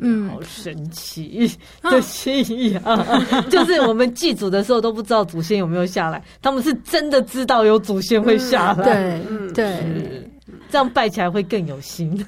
[0.00, 1.50] 嗯，好神奇
[1.82, 3.20] 的信仰，啊、
[3.50, 9.20] 就是我们祭祖的时候都不知道祖先有没有下来，他们是真的知道有祖先会下来。
[9.28, 10.30] 嗯、对，对，
[10.70, 12.24] 这样拜起来会更有心。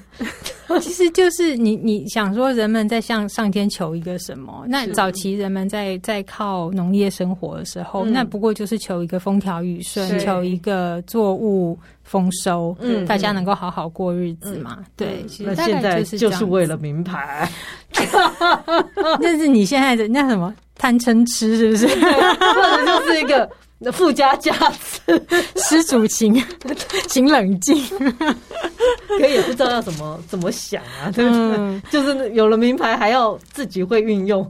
[0.81, 4.65] 其实就是你你想说，人们在向上天求一个什么？
[4.67, 14.79] 那早期人们在在靠农业生活的时候，那不过就是求一个风调雨顺，求一个作物丰收，嗯，大家能够好好过日子嘛。
[14.95, 17.49] 对，那现在就是为了名牌。
[19.19, 21.87] 那是你现在的那什么贪嗔痴是不是？
[21.99, 23.49] 或者就是一个。
[23.83, 25.00] 那附加价值，
[25.57, 26.33] 施主请
[27.07, 27.75] 请 冷静，
[29.07, 31.57] 可也不知道要怎么怎么想啊，对不对？
[31.57, 34.47] 嗯、就是有了名牌还要自己会运用。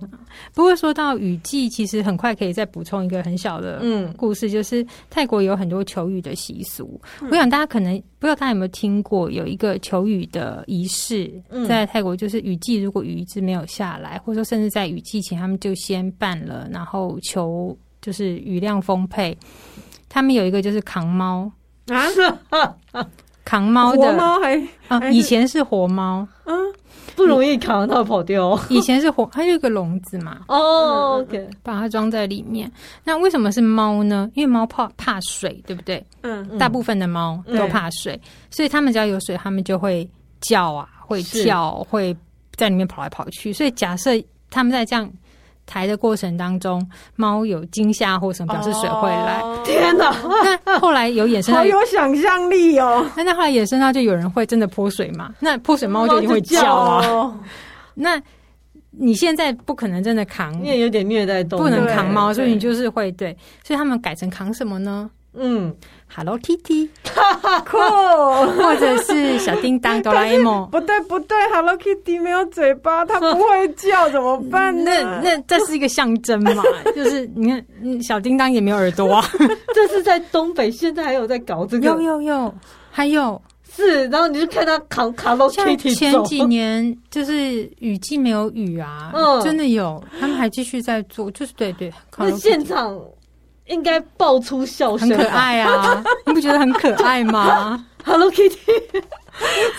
[0.53, 6.99] 不过说到雨季，其实很快可以再补充一个很小的嗯故事，嗯、就是泰国有很多求雨的习俗。
[7.21, 11.31] 嗯、我想大家可能不知道大家有没有听过，有一个求雨的仪式，
[11.67, 17.77] 在泰国就是雨季如果雨一直没有下来，或者说甚至在雨季前，他们就先办了，然后求。
[18.01, 19.37] 就是雨量丰沛，
[20.13, 21.49] 他们有一个就是扛猫
[21.87, 22.05] 啊，
[23.45, 26.53] 扛猫的活猫还啊，以前是活猫，嗯，
[27.15, 28.59] 不容易扛，它跑掉。
[28.69, 32.69] 以前是活，它有一个笼子嘛，哦，OK，把它装在里面。
[33.05, 34.29] 那为什么是猫呢？
[34.35, 36.05] 因为猫怕怕水，对不对？
[36.23, 40.07] 嗯，大部分的猫都怕水，所以它们只要有水，它们就会
[40.41, 42.15] 叫啊，会叫，会
[42.57, 43.53] 在里面跑来跑去。
[43.53, 44.11] 所以假设
[44.49, 45.09] 他们在这样。
[45.71, 49.39] 抬的过程当中，猫有惊吓或什么，表示水会来。
[49.39, 50.13] 哦、天哪！
[50.65, 53.05] 那后来有衍生，好有想象力哦。
[53.15, 55.33] 那那后来衍生到就有人会真的泼水嘛？
[55.39, 57.07] 那泼水猫就一定会叫啊。
[57.07, 57.39] 哦、
[57.93, 58.21] 那
[58.89, 63.31] 你现在不可能真的扛，你也有点虐待动物，不能扛猫，所以你就是会对。
[63.63, 65.09] 所以他们改成扛什么呢？
[65.33, 65.73] 嗯
[66.15, 66.89] ，Hello Kitty，
[67.65, 67.77] 酷
[68.61, 70.67] 或者是小叮当哆啦 A 梦。
[70.71, 74.91] 不对不对，Hello Kitty 没有嘴巴，它不会叫，怎么办呢？
[75.23, 76.63] 那那这是一个象征嘛？
[76.95, 77.63] 就是你看，
[78.03, 79.23] 小叮当也没有耳朵啊。
[79.73, 81.87] 这是在东北，现在还有在搞这个。
[81.87, 82.53] 有有有，
[82.89, 83.41] 还有
[83.73, 85.95] 是，然后你就看他扛 Hello Kitty。
[85.95, 92.99] 前几年就是雨季没有雨啊，嗯，真的有，他们还继续在做，就是对对，那现场。
[93.71, 96.03] 应该爆出笑声，很可爱啊！
[96.27, 98.57] 你不觉得很可爱吗？Hello Kitty，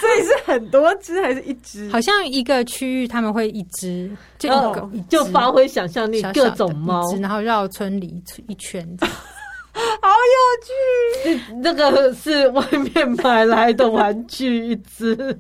[0.01, 1.91] 所以是很多只还是一只？
[1.91, 11.43] 好像一个区域他们会一只，就一个，就发挥想象力，各种猫，然后绕村里一圈， 好有趣。
[11.63, 12.65] 那个是外
[12.95, 15.39] 面买来的玩具，一只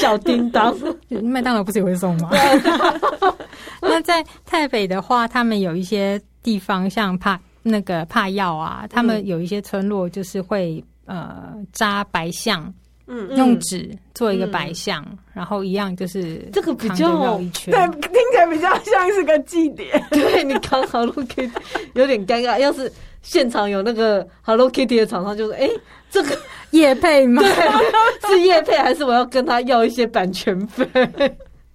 [0.00, 0.74] 小叮当。
[1.22, 2.30] 麦当劳不是也会送吗？
[3.82, 7.38] 那在泰北的话，他们有一些地方像怕。
[7.62, 12.72] 那个怕药啊，他们有一些村落就是会、嗯、呃扎白象，
[13.06, 20.02] 嗯，用纸做一个白象，嗯、然后一样就是这个比较对，听起来比较像是个祭典。
[20.10, 21.50] 对，你刚好都可以
[21.94, 22.58] 有点尴尬。
[22.58, 22.90] 要是
[23.22, 25.68] 现场有那个 Hello Kitty 的厂商，就说：“哎，
[26.10, 26.38] 这个
[26.70, 27.42] 叶配吗？
[27.42, 30.86] 对，是叶配还是我要跟他要一些版权费？”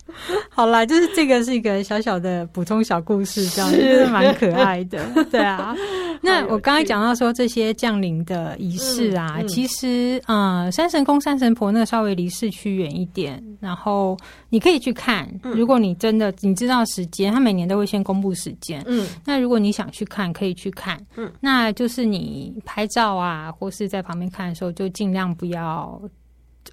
[0.50, 5.04] 好啦，就是这个是一个小小的补充小故事， 这样子是蛮可爱的。
[5.32, 5.76] 对啊，
[6.22, 14.18] 那我刚才讲到说这些降临的仪式啊，嗯嗯、其实呃，山神公、山神婆那个稍微离市区远一点，然后
[14.50, 15.28] 你可以去看。
[15.44, 18.84] 如果你真的你知道时间，他每年都会先公布时间。
[18.86, 21.00] 嗯，那如果你想去看，可以去看。
[21.16, 26.02] 嗯，那就是你拍照啊，或是在旁边看的时候，就尽量不要。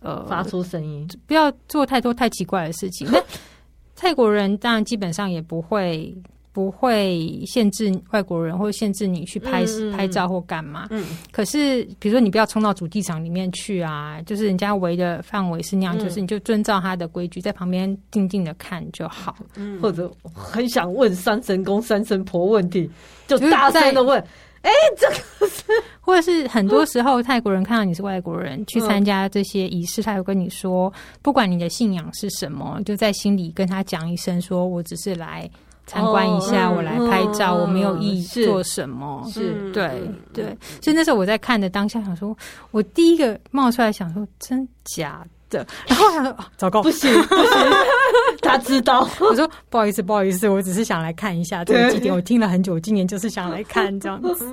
[0.01, 3.09] 呃，发出声音，不要做太多太奇怪的事情。
[3.11, 3.23] 那
[3.95, 6.13] 泰国人当然基本上也不会
[6.53, 10.89] 不会限制外国人，或者限制你去拍、嗯、拍照或干嘛。
[10.91, 19.37] 嗯，可是比如说你不要冲到主机场里面去啊，就是人家围的范围是那样，嗯、就是你就遵照他的规矩，在旁边静静的看就好。
[19.55, 22.91] 嗯，或者很想问三神公、三神婆问题，
[23.29, 24.23] 就大声的问。
[24.63, 25.65] 哎，这个是，
[26.01, 35.51] 或者是很多时候泰国人看到你是外国人、嗯、去参加这些仪式，他会跟你说，不管你的信仰是什么，就在心里跟他讲一声，说我只是来
[35.87, 39.23] 参观一下，哦、我来拍照，嗯、我没有意做什么。
[39.33, 40.57] 是，是对对。
[40.81, 42.37] 所以那时候我在看的当下，想说，
[42.71, 45.67] 我第一个冒出来想说，真假的？
[45.87, 47.47] 然后想说，啊、糟糕，不行不行。
[48.43, 52.13] 他知道， 我说不好意思，不好意思，我只是想来看一下这个祭典。
[52.13, 54.53] 我听了很久，我今年就是想来看这样子。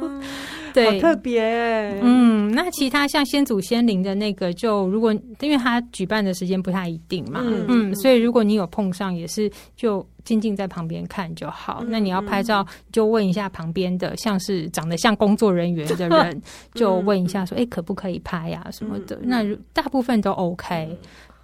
[0.73, 1.99] 对，好特别、欸。
[2.01, 11.79] 嗯，那其他像先祖先灵的那个，就如果因为他举办的时间不太一定嘛，嗯，嗯，所以如果你有碰上，也是就静静在旁边看就好。
[11.81, 16.41] 嗯、那你要拍照，就问一下旁边的，像是长得像工作人员的人，
[16.73, 19.15] 就问一下说，哎、欸，可不可以拍呀、啊、什么的？
[19.17, 19.43] 嗯、那
[19.73, 20.97] 大部分都 OK。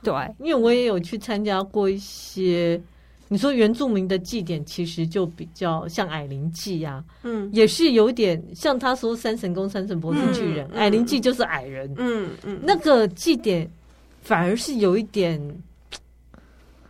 [0.03, 2.79] 对，因为我也有去参加过一些，
[3.27, 13.67] 你说原住民的祭典，其实就比较像矮灵祭呀，嗯，也是有点像他说三神公、三神婆是巨人，嗯、矮灵祭就是矮人，嗯嗯，那个祭典
[14.21, 15.41] 反而是有一点，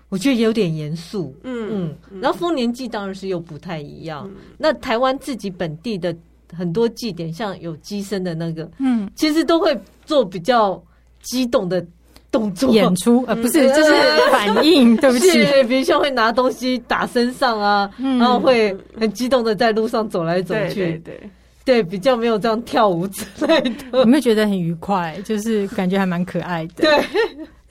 [0.09, 6.13] 我觉得有点严肃，嗯嗯，然后丰年祭当然是又不太一样，嗯、那台湾自己本地的
[6.51, 10.83] 很多祭典，像有鸡身的那个，嗯，其实都会做比较
[11.21, 11.86] 激动的。
[12.38, 13.93] 动作演出呃，不是，就是
[14.31, 14.95] 反应。
[14.97, 21.19] 对不起，比如像会拿东西打身上啊，然后会很激动的在路上走来走去，对
[21.63, 23.99] 对，比较没有这样跳舞之类的。
[23.99, 25.17] 有没有觉得很愉快？
[25.23, 26.83] 就是感觉还蛮可爱的。
[26.83, 26.99] 对。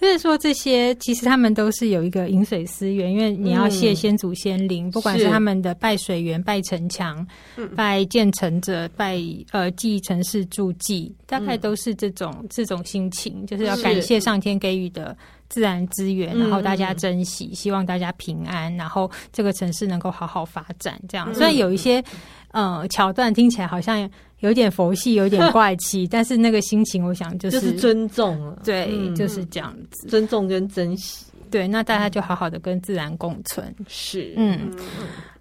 [0.04, 7.26] 就是说，这些其实他们都是有一个饮水思源，因为你要谢先祖先灵，嗯、不管是他们的拜水源、拜城墙、
[7.56, 9.18] 嗯、拜建成者、拜
[9.50, 15.16] 呃祭城市助祭，大概都是这种、嗯、这种心情，就是要感谢上天给予的
[15.48, 21.00] 自然资源，然后大家珍惜，嗯、希望大家平安，然后这个城市能够好好发展。
[21.08, 22.04] 这样，虽然有一些
[22.50, 24.06] 呃桥段听起来好像。
[24.44, 34.70] 有点佛系，有点怪气， 但是那个心情，我想就是，就是尊重了，对，嗯、就是这样子，尊重跟珍惜，对，那大家就好好的跟自然共存，是，嗯，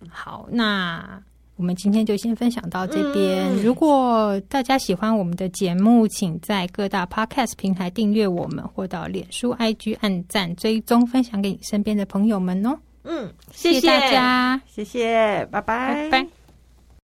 [0.10, 1.22] 好，那
[1.58, 3.44] 我们今天就先分享到这边。
[3.54, 12.78] 嗯、如果大家喜欢我们的节目，请在各大 Podcast 平台订阅我们，或到脸书、IG 按赞、追踪、分享给你身边的朋友们哦。
[13.04, 16.43] 嗯，谢谢大家，谢谢，拜拜，拜拜。